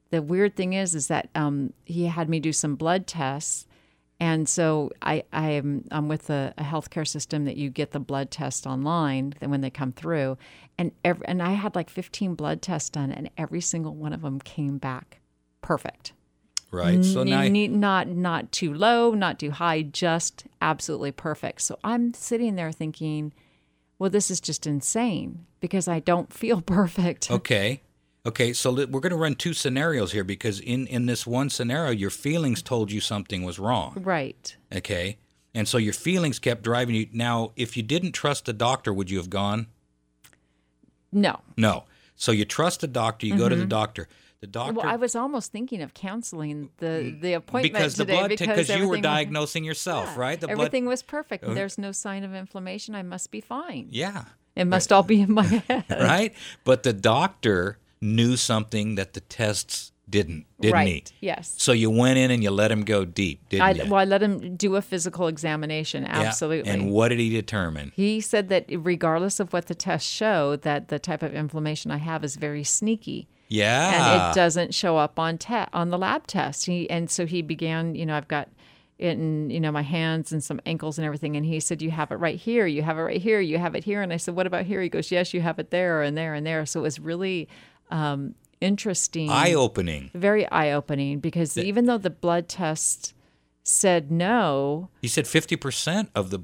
the 0.10 0.22
weird 0.22 0.56
thing 0.56 0.74
is, 0.74 0.96
is 0.96 1.08
that 1.08 1.30
um, 1.36 1.74
he 1.86 2.06
had 2.06 2.30
me 2.30 2.40
do 2.40 2.54
some 2.54 2.76
blood 2.76 3.08
tests, 3.08 3.68
and 4.20 4.50
so 4.50 4.92
I, 5.02 5.24
I 5.32 5.52
am 5.52 5.86
I'm 5.92 6.08
with 6.08 6.30
a, 6.30 6.54
a 6.58 6.64
healthcare 6.64 7.08
system 7.08 7.46
that 7.46 7.58
you 7.58 7.70
get 7.70 7.92
the 7.92 8.00
blood 8.00 8.32
test 8.32 8.66
online 8.66 9.36
then 9.40 9.52
when 9.52 9.62
they 9.62 9.70
come 9.70 9.92
through, 9.92 10.38
and 10.78 10.92
every, 11.06 11.28
and 11.28 11.42
I 11.42 11.52
had 11.52 11.76
like 11.76 11.90
15 11.90 12.36
blood 12.36 12.62
tests 12.62 12.90
done, 12.90 13.12
and 13.12 13.30
every 13.38 13.62
single 13.62 13.94
one 13.96 14.14
of 14.14 14.22
them 14.22 14.40
came 14.40 14.78
back 14.78 15.20
perfect. 15.62 16.14
Right. 16.72 17.04
So 17.04 17.24
now, 17.24 17.42
ne- 17.44 17.68
not 17.68 18.08
not 18.08 18.52
too 18.52 18.74
low, 18.74 19.12
not 19.12 19.40
too 19.40 19.52
high, 19.52 19.84
just 19.84 20.46
absolutely 20.62 21.12
perfect. 21.12 21.62
So 21.62 21.80
I'm 21.84 22.14
sitting 22.14 22.56
there 22.56 22.72
thinking, 22.72 23.34
well, 24.00 24.10
this 24.10 24.30
is 24.30 24.40
just 24.40 24.68
insane 24.68 25.46
because 25.60 25.88
I 25.88 26.00
don't 26.00 26.32
feel 26.32 26.62
perfect. 26.80 27.32
okay, 27.32 27.82
okay. 28.26 28.54
So 28.54 28.72
we're 28.74 28.86
going 28.86 29.12
to 29.12 29.16
run 29.16 29.36
two 29.36 29.54
scenarios 29.54 30.12
here 30.12 30.24
because 30.24 30.60
in 30.60 30.88
in 30.88 31.06
this 31.06 31.26
one 31.26 31.50
scenario, 31.50 31.92
your 31.92 32.10
feelings 32.10 32.62
told 32.62 32.92
you 32.92 33.02
something 33.02 33.44
was 33.44 33.60
wrong. 33.60 33.94
Right. 34.04 34.56
Okay, 34.74 35.18
and 35.54 35.68
so 35.68 35.78
your 35.78 35.94
feelings 35.94 36.40
kept 36.40 36.64
driving 36.64 36.96
you. 36.96 37.08
Now, 37.12 37.52
if 37.56 37.76
you 37.78 37.84
didn't 37.84 38.12
trust 38.14 38.46
the 38.46 38.54
doctor, 38.54 38.94
would 38.94 39.10
you 39.10 39.18
have 39.18 39.30
gone? 39.30 39.68
No. 41.12 41.40
No. 41.56 41.86
So 42.16 42.32
you 42.32 42.46
trust 42.46 42.82
the 42.82 42.88
doctor. 42.88 43.26
You 43.26 43.38
go 43.38 43.48
to 43.48 43.56
the 43.56 43.62
mm-hmm. 43.62 43.70
doctor. 43.70 44.08
The 44.40 44.48
doctor. 44.48 44.74
Well, 44.74 44.86
I 44.88 44.98
was 44.98 45.16
almost 45.16 45.52
thinking 45.52 45.82
of 45.82 45.94
canceling 45.96 46.70
the 46.78 47.16
the 47.20 47.34
appointment 47.34 47.74
because 47.74 47.96
the 47.96 48.06
blood 48.06 48.30
because 48.30 48.48
because 48.48 48.70
you 48.70 48.76
were 48.76 48.84
everything 48.84 48.92
was- 48.92 49.02
diagnosing 49.02 49.64
yourself, 49.64 50.10
Yeah, 50.14 50.20
right? 50.20 50.40
The 50.40 50.50
everything 50.50 50.86
was 50.86 51.02
perfect. 51.02 51.44
Uh, 51.44 51.54
There's 51.54 51.78
no 51.78 51.92
sign 51.92 52.24
of 52.24 52.34
inflammation. 52.36 52.94
I 52.94 53.02
must 53.04 53.32
be 53.32 53.42
fine. 53.42 53.88
Yeah. 53.90 54.26
It 54.56 54.66
must 54.66 54.92
all 54.92 55.04
be 55.04 55.22
in 55.22 55.34
my 55.34 55.44
head. 55.68 55.86
Right. 55.90 56.34
But 56.64 56.84
the 56.84 56.94
doctor 56.94 57.78
knew 58.02 58.36
something 58.38 58.96
that 58.96 59.14
the 59.14 59.22
tests 59.22 59.92
didn't, 60.10 60.46
didn't 60.62 60.74
right. 60.74 61.14
he? 61.20 61.28
Yes. 61.28 61.54
So 61.58 61.74
you 61.74 61.90
went 61.92 62.18
in 62.18 62.32
and 62.32 62.42
you 62.42 62.50
let 62.50 62.72
him 62.72 62.84
go 62.84 63.06
deep, 63.06 63.50
didn't 63.50 63.62
I, 63.64 63.72
you? 63.72 63.84
well, 63.90 64.00
I 64.00 64.06
let 64.06 64.24
him 64.24 64.56
do 64.56 64.76
a 64.76 64.82
physical 64.82 65.28
examination. 65.28 66.04
Yeah. 66.04 66.22
Absolutely. 66.22 66.72
And 66.72 66.92
what 66.92 67.10
did 67.10 67.20
he 67.20 67.30
determine? 67.30 67.92
He 67.96 68.22
said 68.22 68.50
that 68.50 68.66
regardless 68.72 69.40
of 69.40 69.52
what 69.52 69.66
the 69.68 69.76
tests 69.76 70.10
show, 70.10 70.56
that 70.58 70.88
the 70.88 70.98
type 71.00 71.22
of 71.24 71.34
inflammation 71.36 71.92
I 71.92 71.98
have 71.98 72.24
is 72.24 72.36
very 72.36 72.64
sneaky. 72.64 73.28
Yeah. 73.50 74.24
and 74.24 74.32
it 74.32 74.36
doesn't 74.36 74.74
show 74.74 74.98
up 74.98 75.18
on 75.20 75.38
te- 75.38 75.66
on 75.74 75.90
the 75.90 75.98
lab 75.98 76.28
test. 76.28 76.66
He 76.66 76.90
and 76.90 77.10
so 77.10 77.26
he 77.26 77.42
began, 77.42 77.96
you 77.96 78.06
know, 78.06 78.16
I've 78.16 78.28
got 78.28 78.50
it 78.98 79.12
in, 79.18 79.50
you 79.50 79.60
know, 79.60 79.72
my 79.72 79.84
hands 79.84 80.32
and 80.32 80.44
some 80.44 80.60
ankles 80.66 80.98
and 80.98 81.06
everything. 81.06 81.36
And 81.36 81.46
he 81.46 81.60
said, 81.60 81.82
You 81.82 81.92
have 81.92 82.12
it 82.12 82.16
right 82.16 82.38
here, 82.38 82.66
you 82.66 82.82
have 82.84 82.98
it 82.98 83.02
right 83.02 83.22
here, 83.22 83.40
you 83.40 83.58
have 83.58 83.76
it 83.76 83.84
here. 83.84 84.02
And 84.02 84.12
I 84.12 84.18
said, 84.18 84.36
What 84.36 84.48
about 84.48 84.66
here? 84.66 84.82
He 84.82 84.90
goes, 84.90 85.12
Yes, 85.12 85.34
you 85.34 85.42
have 85.42 85.60
it 85.60 85.70
there 85.70 86.02
and 86.02 86.18
there 86.18 86.34
and 86.34 86.46
there. 86.46 86.66
So 86.66 86.80
it 86.80 86.84
was 86.84 87.00
really 87.00 87.48
um, 87.92 88.34
interesting. 88.60 89.30
Eye 89.30 89.54
opening. 89.54 90.10
very 90.14 90.50
eye 90.52 90.72
opening 90.72 91.20
because 91.20 91.58
even 91.58 91.86
though 91.86 91.98
the 92.00 92.10
blood 92.10 92.50
test 92.50 93.14
said 93.64 94.12
no, 94.12 94.90
He 95.02 95.08
said 95.08 95.26
50% 95.26 96.10
of 96.16 96.30
the 96.32 96.40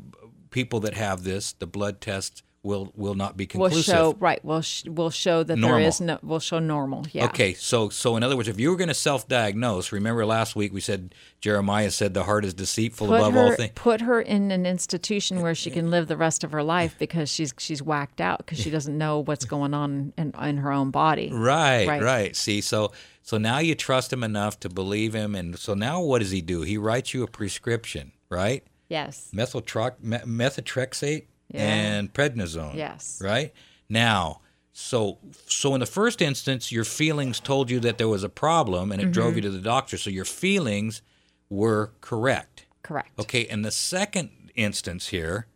people 0.52 0.80
that 0.82 0.94
have 0.94 1.24
this, 1.24 1.54
the 1.54 1.66
blood 1.66 2.02
tests 2.02 2.44
will 2.64 2.92
will 2.96 3.14
not 3.14 3.36
be 3.36 3.46
conclusive. 3.46 3.94
We'll 3.94 4.14
show 4.14 4.18
right 4.20 4.44
We'll 4.44 4.62
sh- 4.62 4.86
will 4.86 5.10
show 5.10 5.44
that 5.44 5.58
Normal. 5.58 5.80
there 5.80 5.88
is 5.88 6.02
no 6.02 6.18
We'll 6.24 6.40
show 6.40 6.60
normal. 6.60 7.06
Yeah. 7.12 7.26
Okay, 7.26 7.54
so 7.54 7.90
so 7.90 8.16
in 8.16 8.24
other 8.24 8.38
words, 8.38 8.48
if 8.48 8.60
you 8.60 8.70
were 8.72 8.78
going 8.78 8.88
to 8.88 8.94
self-diagnose, 8.94 9.92
remember 9.92 10.26
last 10.26 10.56
week 10.56 10.74
we 10.74 10.80
said 10.80 11.14
Jeremiah 11.42 11.92
said 11.92 12.14
the 12.14 12.24
heart 12.24 12.46
is 12.46 12.54
deceitful 12.54 13.08
put 13.08 13.18
above 13.18 13.34
her, 13.34 13.40
all 13.42 13.56
things. 13.56 13.74
put 13.76 14.02
her 14.02 14.22
in 14.22 14.52
an 14.52 14.66
institution 14.66 15.42
where 15.42 15.54
she 15.54 15.70
can 15.70 15.92
live 15.92 16.08
the 16.08 16.18
rest 16.18 16.44
of 16.44 16.52
her 16.54 16.64
life 16.64 16.96
because 16.98 17.30
she's 17.30 17.54
she's 17.58 17.84
whacked 17.84 18.22
out 18.22 18.38
because 18.40 18.60
she 18.60 18.70
doesn't 18.70 18.98
know 18.98 19.20
what's 19.20 19.46
going 19.46 19.74
on 19.74 20.14
in, 20.18 20.34
in 20.42 20.58
her 20.58 20.72
own 20.72 20.90
body. 20.90 21.30
Right, 21.32 21.86
right, 21.88 22.02
Right. 22.02 22.36
See, 22.36 22.62
so 22.62 22.94
so 23.22 23.38
now 23.38 23.60
you 23.60 23.76
trust 23.76 24.12
him 24.14 24.24
enough 24.24 24.60
to 24.62 24.70
believe 24.70 25.14
him, 25.14 25.36
and 25.36 25.60
so 25.60 25.74
now 25.74 26.02
what 26.02 26.20
does 26.20 26.32
he 26.32 26.42
do? 26.42 26.62
He 26.62 26.78
writes 26.78 27.14
you 27.14 27.24
a 27.24 27.28
prescription, 27.28 28.14
right? 28.30 28.64
Yes. 28.90 29.32
Methotrexate 29.34 31.26
Yeah. 31.54 31.62
and 31.62 32.14
prednisone. 32.14 32.76
Yes. 32.76 33.22
Right 33.24 33.54
now, 33.88 34.42
so 34.74 35.20
so 35.48 35.74
in 35.76 35.80
the 35.80 35.86
first 35.86 36.22
instance, 36.22 36.72
your 36.72 36.84
feelings 36.84 37.40
told 37.40 37.70
you 37.70 37.80
that 37.82 37.98
there 37.98 38.08
was 38.10 38.24
a 38.24 38.30
problem, 38.30 38.92
and 38.92 39.02
it 39.02 39.12
drove 39.12 39.30
Mm-hmm. 39.30 39.36
you 39.38 39.42
to 39.44 39.50
the 39.52 39.60
doctor. 39.62 39.98
So 39.98 40.10
your 40.10 40.26
feelings 40.26 41.02
were 41.50 41.92
correct. 42.02 42.66
Correct. 42.82 43.12
Okay, 43.20 43.42
in 43.42 43.62
the 43.62 43.72
second 43.72 44.30
instance 44.56 45.08
here, 45.10 45.48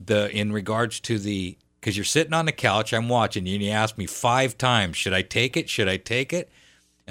the 0.00 0.30
in 0.34 0.52
regards 0.52 0.98
to 1.00 1.18
the 1.18 1.56
because 1.80 1.96
you're 1.96 2.04
sitting 2.04 2.32
on 2.32 2.46
the 2.46 2.52
couch, 2.52 2.92
I'm 2.94 3.08
watching 3.08 3.44
you, 3.46 3.54
and 3.56 3.62
you 3.62 3.70
asked 3.70 3.98
me 3.98 4.06
five 4.06 4.56
times, 4.56 4.96
should 4.96 5.12
I 5.12 5.22
take 5.22 5.56
it? 5.56 5.68
Should 5.68 5.88
I 5.88 5.96
take 5.98 6.32
it? 6.32 6.50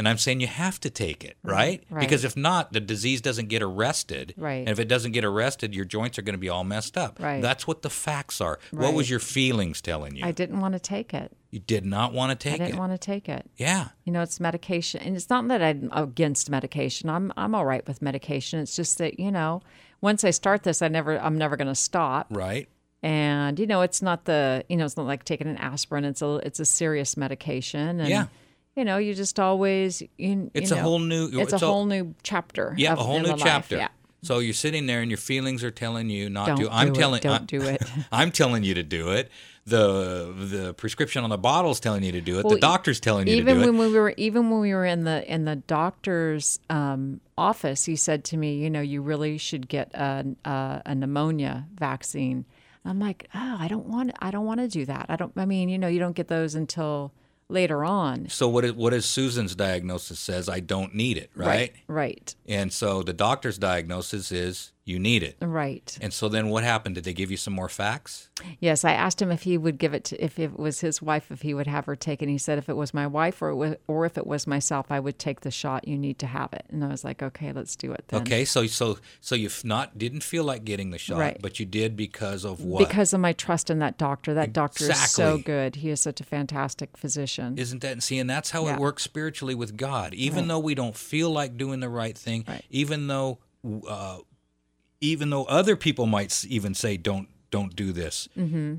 And 0.02 0.10
I'm 0.10 0.18
saying 0.18 0.42
you 0.42 0.48
have 0.48 0.80
to 0.80 0.90
take 0.90 1.24
it, 1.24 1.38
mm-hmm. 1.46 1.52
right? 1.52 1.84
right. 1.92 2.00
Because 2.02 2.24
if 2.24 2.36
not, 2.36 2.74
the 2.74 2.80
disease 2.80 3.22
doesn't 3.22 3.50
get 3.50 3.62
arrested. 3.62 4.34
Right. 4.36 4.62
And 4.62 4.70
if 4.70 4.80
it 4.80 4.88
doesn't 4.88 5.12
get 5.12 5.24
arrested, 5.24 5.76
your 5.76 5.86
joints 5.86 6.18
are 6.18 6.24
going 6.24 6.34
to 6.34 6.40
be 6.40 6.50
all 6.50 6.64
messed 6.64 6.98
up. 6.98 7.20
Right. 7.20 7.40
That's 7.40 7.68
what 7.68 7.84
the 7.84 7.92
facts 7.92 8.42
are. 8.42 8.58
Right. 8.72 8.88
What 8.88 8.96
was 8.96 9.12
your 9.12 9.20
feelings 9.20 9.80
telling 9.80 10.16
you? 10.16 10.26
I 10.26 10.32
didn't 10.32 10.60
want 10.60 10.74
to 10.74 10.80
take 10.80 11.14
it. 11.14 11.38
you 11.52 11.60
did 11.60 11.86
not 11.86 12.14
want 12.14 12.32
to 12.32 12.36
take 12.36 12.60
it. 12.60 12.64
I 12.64 12.66
didn't 12.66 12.78
it. 12.78 12.80
want 12.80 12.94
to 12.94 12.98
take 12.98 13.30
it. 13.30 13.48
yeah. 13.58 13.90
You 14.06 14.12
know, 14.12 14.24
it's 14.24 14.40
medication, 14.40 15.02
and 15.02 15.16
it's 15.16 15.30
not 15.30 15.48
that 15.50 15.62
I'm 15.62 15.92
against 15.94 16.50
medication. 16.50 17.08
I'm 17.08 17.32
I'm 17.38 17.54
all 17.54 17.68
right 17.68 17.88
with 17.88 18.02
medication. 18.02 18.60
It's 18.60 18.76
just 18.76 18.98
that 18.98 19.20
you 19.20 19.32
know, 19.32 19.62
once 20.02 20.24
I 20.24 20.32
start 20.32 20.64
this, 20.64 20.82
I 20.82 20.88
never 20.88 21.20
I'm 21.20 21.38
never 21.38 21.58
going 21.58 21.68
to 21.68 21.76
stop. 21.76 22.26
Right. 22.32 22.68
and 23.04 23.60
you 23.60 23.68
know 23.68 23.82
it's 23.82 24.02
not 24.02 24.26
the 24.26 24.66
you 24.68 24.78
know 24.78 24.86
it's 24.86 24.98
not 24.98 25.06
like 25.06 25.24
taking 25.26 25.48
an 25.48 25.58
aspirin 25.58 26.06
it's 26.06 26.22
a 26.22 26.36
it's 26.44 26.60
a 26.60 26.66
serious 26.66 27.18
medication 27.18 28.00
and 28.00 28.10
Yeah. 28.10 28.28
You 28.76 28.86
know 28.86 28.98
you 28.98 29.14
just 29.14 29.40
always 29.40 30.02
you, 30.18 30.50
It's 30.54 30.72
you 30.72 30.78
a 30.78 30.80
whole 30.80 31.00
new- 31.00 31.26
it's, 31.28 31.54
it's 31.54 31.62
a 31.62 31.66
a- 31.66 31.70
whole 31.70 31.86
new 31.86 32.16
chapter 32.24 32.74
Yeah, 32.78 32.94
of, 32.94 33.00
a 33.00 33.04
whole 33.04 33.20
new 33.20 33.36
chapter. 33.38 33.78
yeah 33.78 33.90
So 34.24 34.40
you're 34.40 34.54
sitting 34.54 34.86
there 34.86 35.02
and 35.02 35.10
your 35.10 35.18
feelings 35.18 35.64
are 35.64 35.72
telling 35.72 36.10
you 36.10 36.30
not 36.30 36.48
Don't 36.48 36.58
to. 36.60 36.70
I'm 36.72 36.88
do 36.88 36.94
it. 36.94 37.02
telling 37.02 37.22
Don't 37.22 37.40
I'm, 37.42 37.46
do 37.48 37.62
it. 37.64 37.82
I'm 38.12 38.32
telling 38.32 38.64
you 38.64 38.74
to 38.76 38.84
do 38.84 39.12
it. 39.12 39.30
The 39.66 40.34
the 40.38 40.74
prescription 40.74 41.24
on 41.24 41.30
the 41.30 41.38
bottle's 41.38 41.80
telling 41.80 42.04
you 42.04 42.12
to 42.14 42.22
do 42.22 42.40
it. 42.40 42.46
Well, 42.46 42.56
the 42.56 42.60
doctor's 42.60 43.00
telling 43.00 43.28
you 43.28 43.36
to 43.36 43.42
do 43.44 43.48
it. 43.48 43.52
even 43.58 43.78
when 43.78 43.92
we 43.92 44.00
were 44.00 44.14
even 44.18 44.50
when 44.50 44.60
we 44.60 44.74
were 44.74 44.86
in 44.86 45.04
the 45.04 45.18
in 45.32 45.46
the 45.46 45.56
doctor's 45.56 46.60
um, 46.70 47.20
office, 47.38 47.86
he 47.86 47.96
said 47.96 48.24
to 48.26 48.38
me, 48.38 48.56
you 48.56 48.70
know, 48.72 48.82
you 48.82 49.02
really 49.04 49.38
should 49.38 49.68
get 49.68 49.94
a 49.94 50.26
a, 50.46 50.82
a 50.86 50.96
pneumonia 50.96 51.68
vaccine. 51.76 52.46
I'm 52.86 53.00
like, 53.00 53.28
oh, 53.36 53.58
I 53.60 53.68
don't 53.68 53.86
want 53.86 54.12
I 54.20 54.32
don't 54.32 54.46
want 54.46 54.62
to 54.62 54.68
do 54.68 54.86
that. 54.86 55.06
I 55.10 55.16
don't. 55.16 55.32
I 55.38 55.46
mean, 55.46 55.70
you 55.70 55.78
know, 55.78 55.88
you 55.88 56.00
don't 56.00 56.16
get 56.16 56.28
those 56.28 56.56
until 56.56 57.12
later 57.52 57.84
on. 57.84 58.30
So 58.30 58.48
what 58.48 58.66
is 58.66 58.74
what 58.74 58.94
is 58.94 59.06
Susan's 59.06 59.56
diagnosis 59.56 60.20
says 60.20 60.50
I 60.50 60.60
don't 60.60 60.96
need 60.96 61.18
it, 61.18 61.32
right? 61.36 61.74
Right. 61.88 62.36
And 62.48 62.72
so 62.72 63.04
the 63.04 63.14
doctor's 63.14 63.58
diagnosis 63.58 64.32
is 64.32 64.71
you 64.92 65.00
need 65.00 65.24
it. 65.24 65.38
Right. 65.42 65.98
And 66.02 66.14
so 66.14 66.30
then 66.30 66.50
what 66.50 66.64
happened? 66.64 66.96
Did 66.96 67.06
they 67.06 67.14
give 67.14 67.32
you 67.32 67.38
some 67.38 67.54
more 67.54 67.70
facts? 67.70 68.30
Yes, 68.60 68.84
I 68.86 68.92
asked 68.94 69.22
him 69.22 69.32
if 69.32 69.44
he 69.44 69.58
would 69.58 69.78
give 69.78 69.94
it 69.94 70.04
to 70.06 70.24
if 70.24 70.38
it 70.38 70.60
was 70.60 70.82
his 70.82 71.02
wife, 71.02 71.32
if 71.32 71.42
he 71.42 71.54
would 71.54 71.68
have 71.68 71.86
her 71.86 71.96
take 71.96 72.22
it. 72.22 72.26
And 72.26 72.32
he 72.32 72.38
said 72.38 72.58
if 72.58 72.70
it 72.70 72.76
was 72.76 72.94
my 72.94 73.08
wife 73.08 73.42
or 73.42 73.50
it 73.50 73.56
was, 73.56 73.76
or 73.88 74.06
if 74.06 74.18
it 74.18 74.28
was 74.28 74.46
myself, 74.46 74.88
I 74.92 75.00
would 75.00 75.18
take 75.18 75.42
the 75.42 75.52
shot. 75.52 75.88
You 75.88 75.98
need 75.98 76.20
to 76.20 76.28
have 76.28 76.52
it. 76.54 76.66
And 76.70 76.84
I 76.84 76.88
was 76.90 77.04
like, 77.04 77.24
okay, 77.24 77.52
let's 77.54 77.76
do 77.76 77.92
it 77.94 78.06
then. 78.10 78.22
Okay, 78.22 78.46
so 78.46 78.68
so 78.68 78.98
so 79.22 79.36
you 79.36 79.50
not 79.64 79.98
didn't 79.98 80.24
feel 80.24 80.44
like 80.44 80.66
getting 80.66 80.92
the 80.92 80.98
shot, 80.98 81.18
Right. 81.20 81.38
but 81.42 81.60
you 81.60 81.66
did 81.66 81.96
because 81.96 82.44
of 82.44 82.64
what? 82.64 82.88
Because 82.88 83.14
of 83.14 83.20
my 83.20 83.34
trust 83.34 83.70
in 83.70 83.80
that 83.80 83.98
doctor. 83.98 84.34
That 84.34 84.54
doctor 84.54 84.92
is 84.92 85.10
so 85.12 85.38
good. 85.38 85.78
He 85.78 85.90
is 85.90 86.02
such 86.02 86.20
a 86.20 86.24
fantastic 86.24 86.98
physician. 86.98 87.58
Isn't 87.58 87.82
that 87.82 88.02
see? 88.04 88.20
And 88.20 88.30
that's 88.30 88.50
how 88.52 88.66
Yeah. 88.66 88.74
it 88.76 88.80
works 88.80 89.04
spiritually 89.04 89.56
with 89.56 89.78
God. 89.78 90.14
Even 90.14 90.48
though 90.48 90.60
we 90.60 90.76
don't 90.76 90.96
feel 90.98 91.30
like 91.30 91.58
doing 91.58 91.80
the 91.80 91.90
right 91.90 92.18
thing, 92.18 92.44
Right. 92.48 92.64
even 92.70 93.08
though, 93.08 93.40
uh, 93.88 94.18
even 95.02 95.30
though 95.32 95.46
other 95.46 95.76
people 95.76 96.06
might 96.06 96.46
even 96.46 96.74
say, 96.74 96.96
"Don't 96.98 97.28
don't 97.50 97.76
do 97.76 97.92
this," 97.92 98.30
Mm-hmm. 98.38 98.76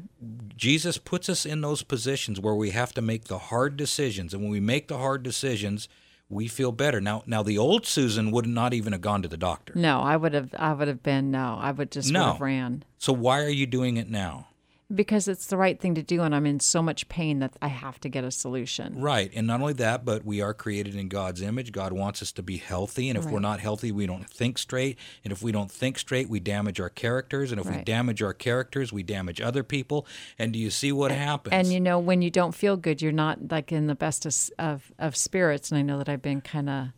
Jesus 0.57 0.97
puts 0.97 1.29
us 1.29 1.45
in 1.45 1.61
those 1.61 1.83
positions 1.83 2.41
where 2.41 2.55
we 2.55 2.71
have 2.71 2.95
to 2.95 3.03
make 3.03 3.25
the 3.25 3.39
hard 3.39 3.77
decisions, 3.77 4.33
and 4.33 4.43
when 4.43 4.51
we 4.53 4.61
make 4.61 4.89
the 4.89 4.99
hard 4.99 5.23
decisions, 5.23 5.89
we 6.31 6.49
feel 6.49 6.73
better. 6.73 7.01
Now, 7.01 7.23
now 7.27 7.43
the 7.43 7.59
old 7.59 7.85
Susan 7.87 8.31
would 8.31 8.47
not 8.47 8.73
even 8.73 8.93
have 8.95 9.03
gone 9.03 9.21
to 9.23 9.29
the 9.29 9.37
doctor. 9.37 9.75
no, 9.77 10.01
I 10.01 10.17
would 10.17 10.33
have. 10.33 10.55
I 10.57 10.73
would 10.73 10.89
have 10.89 11.03
been 11.03 11.31
no. 11.31 11.59
I 11.61 11.73
would 11.73 11.91
just 11.91 12.11
would 12.11 12.19
have 12.19 12.41
ran 12.41 12.85
So 12.99 13.13
why 13.13 13.43
are 13.43 13.51
you 13.51 13.67
doing 13.67 13.99
it 13.99 14.09
now? 14.09 14.47
Because 14.95 15.29
it's 15.29 15.47
the 15.47 15.57
right 15.57 15.79
thing 15.81 15.95
to 15.95 16.03
do, 16.03 16.23
and 16.23 16.35
I'm 16.35 16.47
in 16.47 16.61
so 16.61 16.83
much 16.83 17.09
pain 17.09 17.39
that 17.39 17.57
I 17.63 17.69
have 17.69 17.99
to 18.01 18.09
get 18.09 18.25
a 18.25 18.31
solution. 18.31 19.01
Right. 19.01 19.31
And 19.35 19.47
not 19.47 19.61
only 19.61 19.73
that, 19.75 20.05
but 20.05 20.25
we 20.25 20.41
are 20.41 20.53
created 20.53 20.95
in 20.95 21.09
God's 21.09 21.41
image. 21.41 21.73
God 21.73 21.93
wants 21.93 22.23
us 22.23 22.33
to 22.33 22.43
be 22.43 22.59
healthy. 22.59 23.09
And 23.09 23.19
if 23.19 23.25
we're 23.25 23.41
not 23.41 23.61
healthy, 23.61 23.93
we 23.93 24.07
don't 24.07 24.29
think 24.29 24.59
straight. 24.59 24.99
And 25.25 25.33
if 25.33 25.43
we 25.43 25.53
don't 25.53 25.71
think 25.71 25.99
straight, 25.99 26.29
we 26.29 26.41
damage 26.41 26.81
our 26.81 26.91
characters. 26.91 27.53
And 27.53 27.61
if 27.61 27.71
we 27.71 27.83
damage 27.83 28.23
our 28.23 28.35
characters, 28.35 28.93
we 28.93 29.03
damage 29.03 29.41
other 29.41 29.63
people. 29.63 30.07
And 30.39 30.53
do 30.53 30.59
you 30.59 30.71
see 30.71 30.93
what 30.93 31.11
happens? 31.11 31.55
And 31.55 31.69
you 31.69 31.81
know, 31.81 31.99
when 31.99 32.23
you 32.23 32.31
don't 32.31 32.55
feel 32.55 32.77
good, 32.77 33.01
you're 33.01 33.13
not 33.13 33.51
like 33.51 33.73
in 33.73 33.87
the 33.87 33.95
best 33.95 34.27
of 34.27 34.33
of, 34.59 34.93
of 34.99 35.17
spirits. 35.17 35.71
And 35.71 35.79
I 35.79 35.83
know 35.83 35.99
that 35.99 36.09
I've 36.09 36.23
been 36.23 36.41
kind 36.41 36.69
of, 36.69 36.89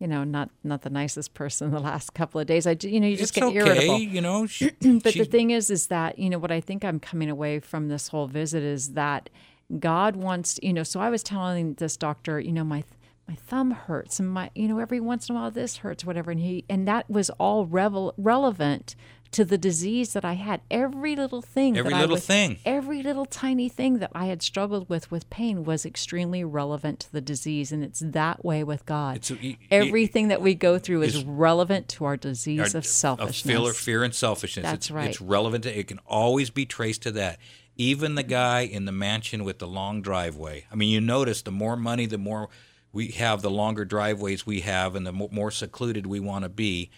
you 0.00 0.06
know, 0.06 0.24
not 0.24 0.50
not 0.62 0.82
the 0.82 0.90
nicest 0.90 1.34
person 1.34 1.70
the 1.72 1.80
last 1.80 2.14
couple 2.14 2.40
of 2.40 2.46
days. 2.46 2.66
I, 2.66 2.76
you 2.80 3.00
know, 3.00 3.06
you 3.06 3.16
just 3.16 3.36
it's 3.36 3.38
get 3.38 3.44
okay. 3.44 3.56
irritable. 3.56 3.98
You 3.98 4.20
know, 4.20 4.46
she, 4.48 4.70
But 4.70 5.14
the 5.14 5.24
thing 5.24 5.50
is, 5.50 5.70
is 5.70 5.88
that 5.88 6.18
you 6.18 6.30
know 6.30 6.38
what 6.38 6.52
I 6.52 6.60
think 6.60 6.84
I'm 6.84 7.00
coming 7.00 7.30
away 7.30 7.60
from 7.60 7.88
this 7.88 8.08
whole 8.08 8.26
visit 8.26 8.62
is 8.62 8.92
that 8.92 9.30
God 9.78 10.16
wants, 10.16 10.58
you 10.62 10.72
know. 10.72 10.82
So 10.82 11.00
I 11.00 11.10
was 11.10 11.22
telling 11.22 11.74
this 11.74 11.96
doctor, 11.96 12.38
you 12.40 12.52
know, 12.52 12.64
my 12.64 12.84
my 13.28 13.34
thumb 13.34 13.70
hurts 13.70 14.20
and 14.20 14.28
my, 14.28 14.50
you 14.54 14.68
know, 14.68 14.78
every 14.78 15.00
once 15.00 15.28
in 15.28 15.36
a 15.36 15.38
while 15.38 15.50
this 15.50 15.78
hurts, 15.78 16.04
whatever, 16.04 16.30
and 16.30 16.40
he 16.40 16.64
and 16.68 16.86
that 16.86 17.08
was 17.08 17.30
all 17.30 17.66
revel, 17.66 18.14
relevant 18.18 18.94
to 19.34 19.44
the 19.44 19.58
disease 19.58 20.12
that 20.14 20.24
I 20.24 20.32
had. 20.34 20.62
Every 20.70 21.14
little 21.14 21.42
thing, 21.42 21.76
Every 21.76 21.90
that 21.90 21.96
I 21.96 22.00
little 22.00 22.16
was- 22.16 22.26
thing. 22.26 22.58
every 22.64 23.02
little 23.02 23.26
tiny 23.26 23.68
thing 23.68 23.98
that 23.98 24.10
I 24.14 24.26
had 24.26 24.42
struggled 24.42 24.88
with 24.88 25.10
with 25.10 25.28
pain 25.30 25.64
was 25.64 25.84
extremely 25.86 26.42
relevant 26.44 27.00
to 27.00 27.12
the 27.12 27.20
disease, 27.20 27.70
and 27.72 27.84
it's 27.84 28.00
that 28.04 28.44
way 28.44 28.64
with 28.64 28.86
God. 28.86 29.24
Y- 29.42 29.58
Everything 29.70 30.28
that 30.28 30.40
we 30.42 30.54
go 30.54 30.78
through 30.78 31.02
is 31.02 31.24
relevant 31.24 31.88
to 31.90 32.04
our 32.04 32.16
disease 32.16 32.74
Our- 32.74 32.78
of 32.78 32.86
selfishness. 32.86 33.60
fear, 33.62 33.72
fear 33.74 34.04
and 34.04 34.14
selfishness. 34.14 34.64
That's 34.64 34.86
it's, 34.86 34.90
right. 34.90 35.10
It's 35.10 35.20
relevant. 35.20 35.64
To, 35.64 35.78
it 35.78 35.86
can 35.88 35.98
always 36.06 36.50
be 36.50 36.66
traced 36.66 37.02
to 37.02 37.12
that. 37.12 37.38
Even 37.76 38.14
the 38.14 38.22
guy 38.22 38.60
in 38.60 38.84
the 38.84 38.92
mansion 38.92 39.42
with 39.44 39.58
the 39.58 39.66
long 39.66 40.00
driveway. 40.00 40.66
I 40.70 40.76
mean, 40.76 40.90
you 40.90 41.00
notice 41.00 41.42
the 41.42 41.50
more 41.50 41.76
money, 41.76 42.06
the 42.06 42.18
more 42.18 42.48
we 42.92 43.08
have, 43.08 43.42
the 43.42 43.50
longer 43.50 43.84
driveways 43.84 44.46
we 44.46 44.60
have, 44.60 44.94
and 44.94 45.04
the 45.04 45.12
more 45.12 45.50
secluded 45.50 46.06
we 46.06 46.20
want 46.20 46.44
to 46.44 46.48
be, 46.48 46.90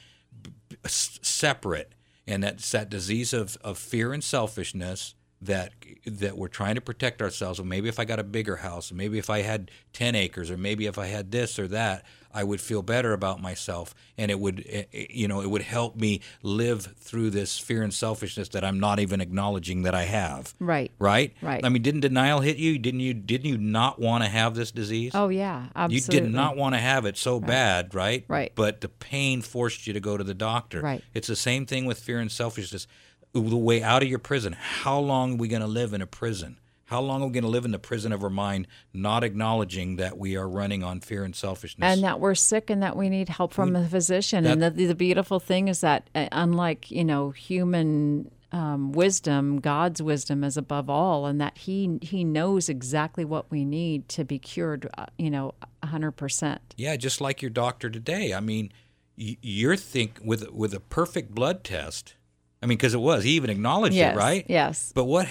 b- 0.42 0.50
b- 0.68 0.76
s- 0.84 1.18
separate. 1.22 1.94
And 2.26 2.42
that's 2.42 2.70
that 2.72 2.90
disease 2.90 3.32
of, 3.32 3.56
of 3.62 3.78
fear 3.78 4.12
and 4.12 4.22
selfishness 4.22 5.14
that 5.40 5.72
that 6.06 6.36
we're 6.36 6.48
trying 6.48 6.76
to 6.76 6.80
protect 6.80 7.20
ourselves. 7.20 7.58
Well, 7.58 7.66
maybe 7.66 7.88
if 7.88 7.98
I 7.98 8.04
got 8.04 8.18
a 8.18 8.24
bigger 8.24 8.56
house, 8.56 8.90
maybe 8.90 9.18
if 9.18 9.28
I 9.28 9.42
had 9.42 9.70
ten 9.92 10.14
acres, 10.14 10.50
or 10.50 10.56
maybe 10.56 10.86
if 10.86 10.98
I 10.98 11.06
had 11.06 11.30
this 11.30 11.58
or 11.58 11.68
that, 11.68 12.04
I 12.36 12.44
would 12.44 12.60
feel 12.60 12.82
better 12.82 13.14
about 13.14 13.40
myself, 13.40 13.94
and 14.18 14.30
it 14.30 14.38
would, 14.38 14.62
eh, 14.68 14.84
eh, 14.92 15.06
you 15.08 15.26
know, 15.26 15.40
it 15.40 15.48
would 15.48 15.62
help 15.62 15.96
me 15.96 16.20
live 16.42 16.94
through 16.98 17.30
this 17.30 17.58
fear 17.58 17.82
and 17.82 17.94
selfishness 17.94 18.50
that 18.50 18.62
I'm 18.62 18.78
not 18.78 19.00
even 19.00 19.22
acknowledging 19.22 19.84
that 19.84 19.94
I 19.94 20.02
have. 20.02 20.54
Right. 20.60 20.92
Right. 20.98 21.34
Right. 21.40 21.64
I 21.64 21.70
mean, 21.70 21.80
didn't 21.80 22.02
denial 22.02 22.40
hit 22.40 22.58
you? 22.58 22.78
Didn't 22.78 23.00
you? 23.00 23.14
Didn't 23.14 23.46
you 23.46 23.56
not 23.56 23.98
want 23.98 24.22
to 24.22 24.28
have 24.28 24.54
this 24.54 24.70
disease? 24.70 25.12
Oh 25.14 25.28
yeah, 25.28 25.68
absolutely. 25.74 26.14
You 26.14 26.20
did 26.20 26.30
not 26.30 26.58
want 26.58 26.74
to 26.74 26.78
have 26.78 27.06
it 27.06 27.16
so 27.16 27.40
bad, 27.40 27.94
right? 27.94 28.26
Right. 28.28 28.52
But 28.54 28.82
the 28.82 28.90
pain 28.90 29.40
forced 29.40 29.86
you 29.86 29.94
to 29.94 30.00
go 30.00 30.18
to 30.18 30.24
the 30.24 30.34
doctor. 30.34 30.82
Right. 30.82 31.02
It's 31.14 31.28
the 31.28 31.36
same 31.36 31.64
thing 31.64 31.86
with 31.86 31.98
fear 31.98 32.18
and 32.18 32.30
selfishness. 32.30 32.86
The 33.32 33.40
way 33.40 33.82
out 33.82 34.02
of 34.02 34.08
your 34.08 34.18
prison. 34.18 34.54
How 34.58 34.98
long 34.98 35.34
are 35.34 35.36
we 35.36 35.48
going 35.48 35.62
to 35.62 35.66
live 35.68 35.94
in 35.94 36.02
a 36.02 36.06
prison? 36.06 36.58
How 36.86 37.00
long 37.00 37.20
are 37.22 37.26
we 37.26 37.32
going 37.32 37.42
to 37.42 37.50
live 37.50 37.64
in 37.64 37.72
the 37.72 37.80
prison 37.80 38.12
of 38.12 38.22
our 38.22 38.30
mind, 38.30 38.68
not 38.94 39.24
acknowledging 39.24 39.96
that 39.96 40.16
we 40.18 40.36
are 40.36 40.48
running 40.48 40.84
on 40.84 41.00
fear 41.00 41.24
and 41.24 41.34
selfishness? 41.34 41.92
and 41.92 42.04
that 42.04 42.20
we're 42.20 42.36
sick 42.36 42.70
and 42.70 42.80
that 42.82 42.96
we 42.96 43.08
need 43.08 43.28
help 43.28 43.52
from 43.52 43.74
a 43.74 43.86
physician. 43.88 44.46
and 44.46 44.62
the, 44.62 44.70
the 44.70 44.94
beautiful 44.94 45.40
thing 45.40 45.66
is 45.68 45.80
that, 45.80 46.08
uh, 46.14 46.28
unlike 46.32 46.90
you 46.90 47.04
know 47.04 47.30
human 47.30 48.30
um, 48.52 48.92
wisdom, 48.92 49.58
God's 49.58 50.00
wisdom 50.00 50.44
is 50.44 50.56
above 50.56 50.88
all, 50.88 51.26
and 51.26 51.40
that 51.40 51.58
He 51.58 51.98
He 52.02 52.22
knows 52.22 52.68
exactly 52.68 53.24
what 53.24 53.50
we 53.50 53.64
need 53.64 54.08
to 54.10 54.24
be 54.24 54.38
cured. 54.38 54.88
Uh, 54.96 55.06
you 55.18 55.28
know, 55.30 55.54
hundred 55.84 56.12
percent. 56.12 56.60
Yeah, 56.76 56.94
just 56.96 57.20
like 57.20 57.42
your 57.42 57.50
doctor 57.50 57.90
today. 57.90 58.32
I 58.32 58.38
mean, 58.38 58.72
y- 59.18 59.36
you're 59.42 59.76
think 59.76 60.20
with 60.24 60.48
with 60.52 60.72
a 60.72 60.80
perfect 60.80 61.34
blood 61.34 61.64
test. 61.64 62.14
I 62.62 62.66
mean, 62.66 62.78
because 62.78 62.94
it 62.94 63.00
was 63.00 63.24
he 63.24 63.30
even 63.32 63.50
acknowledged 63.50 63.96
Yes, 63.96 64.14
it, 64.14 64.18
right? 64.18 64.46
yes. 64.48 64.92
But 64.94 65.04
what? 65.04 65.26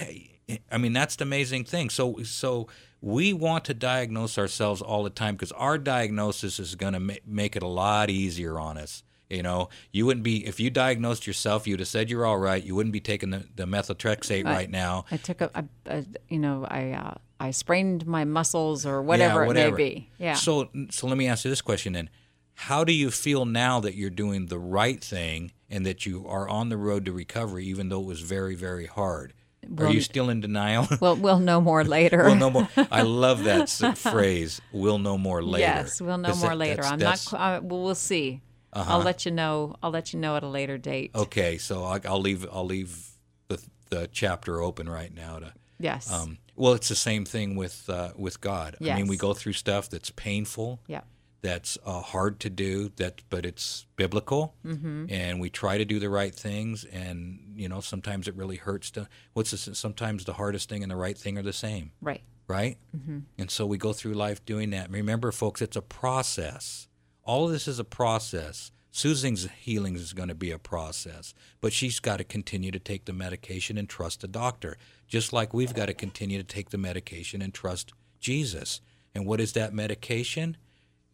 I 0.72 0.78
mean, 0.78 0.94
that's 0.94 1.16
the 1.16 1.24
amazing 1.24 1.66
thing. 1.66 1.90
So 1.90 2.22
so 2.24 2.68
we 3.02 3.34
want 3.34 3.66
to 3.66 3.74
diagnose 3.74 4.38
ourselves 4.38 4.82
all 4.82 5.04
the 5.04 5.10
time 5.10 5.36
because 5.36 5.52
our 5.54 5.78
diagnosis 5.78 6.60
is 6.60 6.76
going 6.76 6.94
to 6.94 7.00
ma- 7.00 7.14
make 7.26 7.56
it 7.56 7.64
a 7.64 7.68
lot 7.68 8.10
easier 8.10 8.60
on 8.60 8.78
us. 8.78 9.04
You 9.30 9.42
know, 9.42 9.70
you 9.92 10.06
wouldn't 10.06 10.24
be 10.24 10.46
if 10.46 10.60
you 10.60 10.70
diagnosed 10.70 11.26
yourself, 11.26 11.66
you'd 11.66 11.80
have 11.80 11.88
said 11.88 12.10
you're 12.12 12.26
all 12.26 12.38
right. 12.38 12.64
You 12.64 12.76
wouldn't 12.76 12.94
be 12.94 13.00
taking 13.00 13.32
the, 13.32 13.46
the 13.56 13.66
methotrexate 13.66 14.46
right 14.46 14.70
now. 14.70 15.06
I 15.12 15.18
took 15.18 15.42
a, 15.42 15.50
a, 15.56 15.66
a 15.88 16.06
you 16.30 16.38
know, 16.38 16.68
I 16.70 16.92
uh, 16.92 17.16
I 17.40 17.52
sprained 17.52 18.06
my 18.06 18.24
muscles 18.24 18.86
or 18.86 19.02
whatever, 19.02 19.42
yeah, 19.42 19.48
whatever. 19.48 19.76
it 19.76 19.80
may 19.80 19.90
be. 19.96 20.10
Yeah. 20.20 20.36
So 20.36 20.70
so 20.92 21.08
let 21.08 21.18
me 21.18 21.28
ask 21.28 21.44
you 21.44 21.50
this 21.50 21.62
question 21.62 21.94
then. 21.94 22.10
How 22.54 22.84
do 22.84 22.94
you 22.94 23.12
feel 23.12 23.46
now 23.46 23.80
that 23.82 23.96
you're 23.96 24.10
doing 24.10 24.46
the 24.46 24.60
right 24.60 25.04
thing 25.04 25.52
and 25.70 25.86
that 25.86 26.06
you 26.06 26.26
are 26.28 26.48
on 26.48 26.70
the 26.70 26.78
road 26.78 27.04
to 27.06 27.12
recovery, 27.12 27.66
even 27.66 27.90
though 27.90 28.00
it 28.00 28.06
was 28.06 28.22
very, 28.22 28.56
very 28.56 28.86
hard? 28.86 29.34
Are 29.78 29.90
you 29.92 30.02
still 30.02 30.30
in 30.30 30.42
denial? 30.42 30.88
well, 31.02 31.16
we'll 31.16 31.40
know 31.40 31.62
more 31.62 31.84
later. 31.84 32.24
we'll 32.26 32.36
know 32.36 32.50
more. 32.50 32.70
I 32.92 33.02
love 33.24 33.44
that 33.46 33.70
phrase. 33.98 34.62
We'll 34.72 35.00
know 35.00 35.18
more 35.18 35.44
later. 35.44 35.60
Yes, 35.68 36.02
we'll 36.02 36.18
know 36.18 36.36
more 36.36 36.50
that- 36.50 36.58
later. 36.58 36.76
that's- 36.84 36.92
I'm 36.92 37.00
that's- 37.00 37.32
not. 37.32 37.40
Uh, 37.42 37.62
well, 37.64 37.84
we'll 37.84 37.96
see. 37.96 38.42
I'll 38.74 39.00
let 39.00 39.26
you 39.26 39.32
know. 39.32 39.76
I'll 39.82 39.92
let 39.92 40.12
you 40.14 40.20
know 40.20 40.36
at 40.36 40.44
a 40.44 40.50
later 40.50 40.78
date. 40.78 41.12
Okay, 41.16 41.58
so 41.58 41.86
I, 41.86 42.02
I'll 42.06 42.20
leave. 42.20 42.46
I'll 42.52 42.66
leave 42.66 43.08
the 43.48 43.64
the 43.90 44.10
chapter 44.12 44.62
open 44.62 44.90
right 44.90 45.14
now 45.16 45.40
to. 45.40 45.54
Yes. 45.80 46.12
Um, 46.12 46.40
well, 46.58 46.74
it's 46.74 46.90
the 46.90 46.96
same 46.96 47.24
thing 47.26 47.56
with 47.56 47.90
uh, 47.90 48.12
with 48.18 48.42
God. 48.42 48.76
Yes. 48.82 48.94
I 48.94 48.98
mean, 48.98 49.08
we 49.08 49.16
go 49.18 49.34
through 49.34 49.54
stuff 49.54 49.90
that's 49.90 50.10
painful. 50.12 50.80
yeah. 50.88 51.02
That's 51.46 51.78
uh, 51.86 52.02
hard 52.02 52.40
to 52.40 52.50
do 52.50 52.90
that 52.96 53.22
but 53.30 53.46
it's 53.46 53.86
biblical. 53.98 54.56
Mm-hmm. 54.66 55.06
and 55.10 55.40
we 55.40 55.52
try 55.52 55.78
to 55.78 55.86
do 55.86 56.00
the 56.00 56.10
right 56.10 56.34
things 56.34 56.86
and 56.86 57.54
you 57.56 57.70
know 57.70 57.82
sometimes 57.82 58.28
it 58.28 58.36
really 58.36 58.56
hurts 58.56 58.90
to 58.92 59.08
what's 59.34 59.52
the, 59.52 59.76
sometimes 59.76 60.26
the 60.26 60.34
hardest 60.34 60.70
thing 60.70 60.82
and 60.82 60.92
the 60.92 60.96
right 60.96 61.18
thing 61.18 61.38
are 61.38 61.44
the 61.44 61.54
same. 61.54 61.92
Right. 62.02 62.24
right? 62.48 62.78
Mm-hmm. 62.98 63.20
and 63.38 63.52
so 63.52 63.68
we 63.68 63.78
go 63.78 63.94
through 63.94 64.16
life 64.16 64.44
doing 64.44 64.72
that. 64.72 64.90
Remember 64.90 65.32
folks 65.32 65.62
it's 65.62 65.78
a 65.78 65.84
process. 65.84 66.88
All 67.24 67.46
of 67.46 67.52
this 67.52 67.68
is 67.68 67.78
a 67.80 67.84
process. 67.84 68.72
Susan's 68.90 69.48
healing 69.60 69.96
is 69.96 70.14
going 70.14 70.30
to 70.30 70.36
be 70.36 70.50
a 70.52 70.58
process 70.58 71.36
but 71.62 71.74
she's 71.74 72.00
got 72.00 72.18
to 72.18 72.24
continue 72.24 72.72
to 72.72 72.80
take 72.80 73.06
the 73.06 73.14
medication 73.14 73.78
and 73.78 73.88
trust 73.88 74.22
the 74.22 74.28
doctor 74.28 74.78
just 75.08 75.32
like 75.32 75.54
we've 75.54 75.76
got 75.76 75.88
to 75.88 75.94
continue 75.94 76.40
to 76.40 76.44
take 76.44 76.72
the 76.72 76.78
medication 76.80 77.42
and 77.44 77.54
trust 77.54 77.94
jesus. 78.20 78.82
And 79.14 79.26
what 79.28 79.40
is 79.40 79.54
that 79.54 79.74
medication 79.74 80.58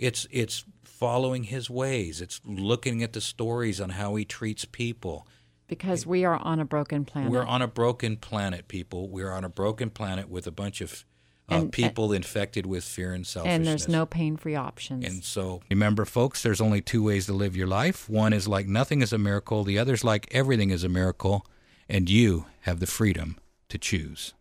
It's 0.02 0.28
it's 0.32 0.66
following 0.84 1.44
his 1.46 1.70
ways. 1.70 2.20
It's 2.22 2.42
looking 2.44 3.04
at 3.04 3.14
the 3.14 3.22
stories 3.22 3.80
on 3.80 3.92
how 3.92 4.16
he 4.16 4.26
treats 4.26 4.66
people. 4.66 5.28
Because 5.68 6.06
we 6.06 6.26
are 6.26 6.36
on 6.36 6.60
a 6.60 6.66
broken 6.66 7.06
planet. 7.06 7.32
We're 7.32 7.46
on 7.46 7.62
a 7.62 7.68
broken 7.68 8.18
planet, 8.18 8.68
people. 8.68 9.08
We're 9.08 9.32
on 9.32 9.46
a 9.46 9.50
broken 9.50 9.90
planet 9.90 10.28
with 10.28 10.46
a 10.48 10.52
bunch 10.52 10.82
of 10.82 11.06
uh, 11.50 11.56
And- 11.56 11.72
people 11.72 12.12
infected 12.12 12.66
with 12.66 12.84
fear 12.84 13.14
and 13.14 13.26
selfishness. 13.26 13.56
and 13.56 13.66
there's 13.68 13.88
no 13.88 14.06
pain 14.06 14.38
free 14.38 14.56
options. 14.56 15.06
And 15.06 15.24
so 15.24 15.62
remember, 15.70 16.04
folks, 16.06 16.42
there's 16.44 16.62
only 16.62 16.82
two 16.82 17.04
ways 17.04 17.28
to 17.28 17.34
live 17.34 17.56
your 17.56 17.68
life. 17.68 18.10
One 18.10 18.34
is 18.34 18.48
like 18.48 18.68
nothing 18.68 19.02
is 19.02 19.14
a 19.14 19.18
miracle, 19.20 19.64
the 19.64 19.78
other 19.80 19.94
is 19.94 20.04
like 20.04 20.28
everything 20.32 20.72
is 20.72 20.84
a 20.84 20.90
miracle, 20.90 21.46
and 21.88 22.10
you 22.10 22.46
have 22.62 22.80
the 22.80 22.88
freedom 22.88 23.38
to 23.70 23.78
choose. 23.78 24.34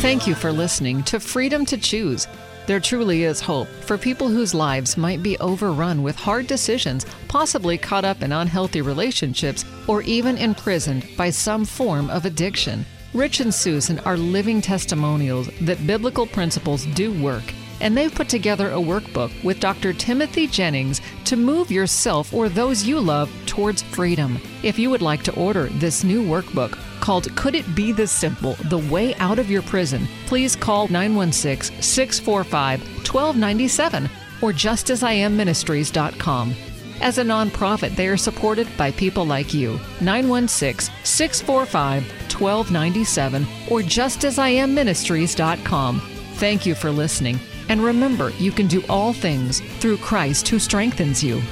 Thank 0.00 0.26
you 0.26 0.34
for 0.34 0.52
listening 0.52 1.02
to 1.04 1.20
Freedom 1.20 1.66
to 1.66 1.76
Choose. 1.76 2.26
There 2.66 2.80
truly 2.80 3.24
is 3.24 3.40
hope 3.40 3.66
for 3.66 3.98
people 3.98 4.28
whose 4.28 4.54
lives 4.54 4.96
might 4.96 5.22
be 5.22 5.38
overrun 5.38 6.02
with 6.02 6.16
hard 6.16 6.46
decisions, 6.46 7.06
possibly 7.26 7.78
caught 7.78 8.04
up 8.04 8.22
in 8.22 8.30
unhealthy 8.30 8.80
relationships, 8.80 9.64
or 9.86 10.02
even 10.02 10.36
imprisoned 10.36 11.06
by 11.16 11.30
some 11.30 11.64
form 11.64 12.10
of 12.10 12.26
addiction. 12.26 12.84
Rich 13.14 13.40
and 13.40 13.54
Susan 13.54 13.98
are 14.00 14.16
living 14.16 14.60
testimonials 14.60 15.48
that 15.62 15.86
biblical 15.86 16.26
principles 16.26 16.84
do 16.94 17.10
work, 17.22 17.54
and 17.80 17.96
they've 17.96 18.14
put 18.14 18.28
together 18.28 18.70
a 18.70 18.76
workbook 18.76 19.32
with 19.42 19.60
Dr. 19.60 19.92
Timothy 19.92 20.46
Jennings 20.46 21.00
to 21.24 21.36
move 21.36 21.70
yourself 21.70 22.32
or 22.32 22.48
those 22.48 22.84
you 22.84 23.00
love 23.00 23.30
towards 23.58 23.82
freedom. 23.82 24.38
If 24.62 24.78
you 24.78 24.88
would 24.88 25.02
like 25.02 25.24
to 25.24 25.34
order 25.34 25.64
this 25.64 26.04
new 26.04 26.22
workbook 26.22 26.78
called 27.00 27.34
Could 27.34 27.56
It 27.56 27.74
Be 27.74 27.90
This 27.90 28.12
Simple? 28.12 28.52
The 28.68 28.78
Way 28.78 29.16
Out 29.16 29.40
of 29.40 29.50
Your 29.50 29.62
Prison, 29.62 30.06
please 30.26 30.54
call 30.54 30.86
916 30.86 31.82
645 31.82 32.80
1297 32.80 34.04
or 34.40 34.52
justasIamministries.com. 34.52 36.54
As 37.00 37.18
a 37.18 37.24
nonprofit, 37.24 37.96
they 37.96 38.06
are 38.06 38.16
supported 38.16 38.68
by 38.76 38.92
people 38.92 39.26
like 39.26 39.52
you. 39.52 39.80
916 40.00 40.94
645 41.02 42.04
1297 42.30 43.42
or 43.68 43.80
justasIamministries.com. 43.80 46.00
Thank 46.34 46.64
you 46.64 46.76
for 46.76 46.92
listening. 46.92 47.40
And 47.68 47.82
remember, 47.82 48.30
you 48.38 48.52
can 48.52 48.68
do 48.68 48.84
all 48.88 49.12
things 49.12 49.58
through 49.80 49.96
Christ 49.96 50.46
who 50.46 50.60
strengthens 50.60 51.24
you. 51.24 51.42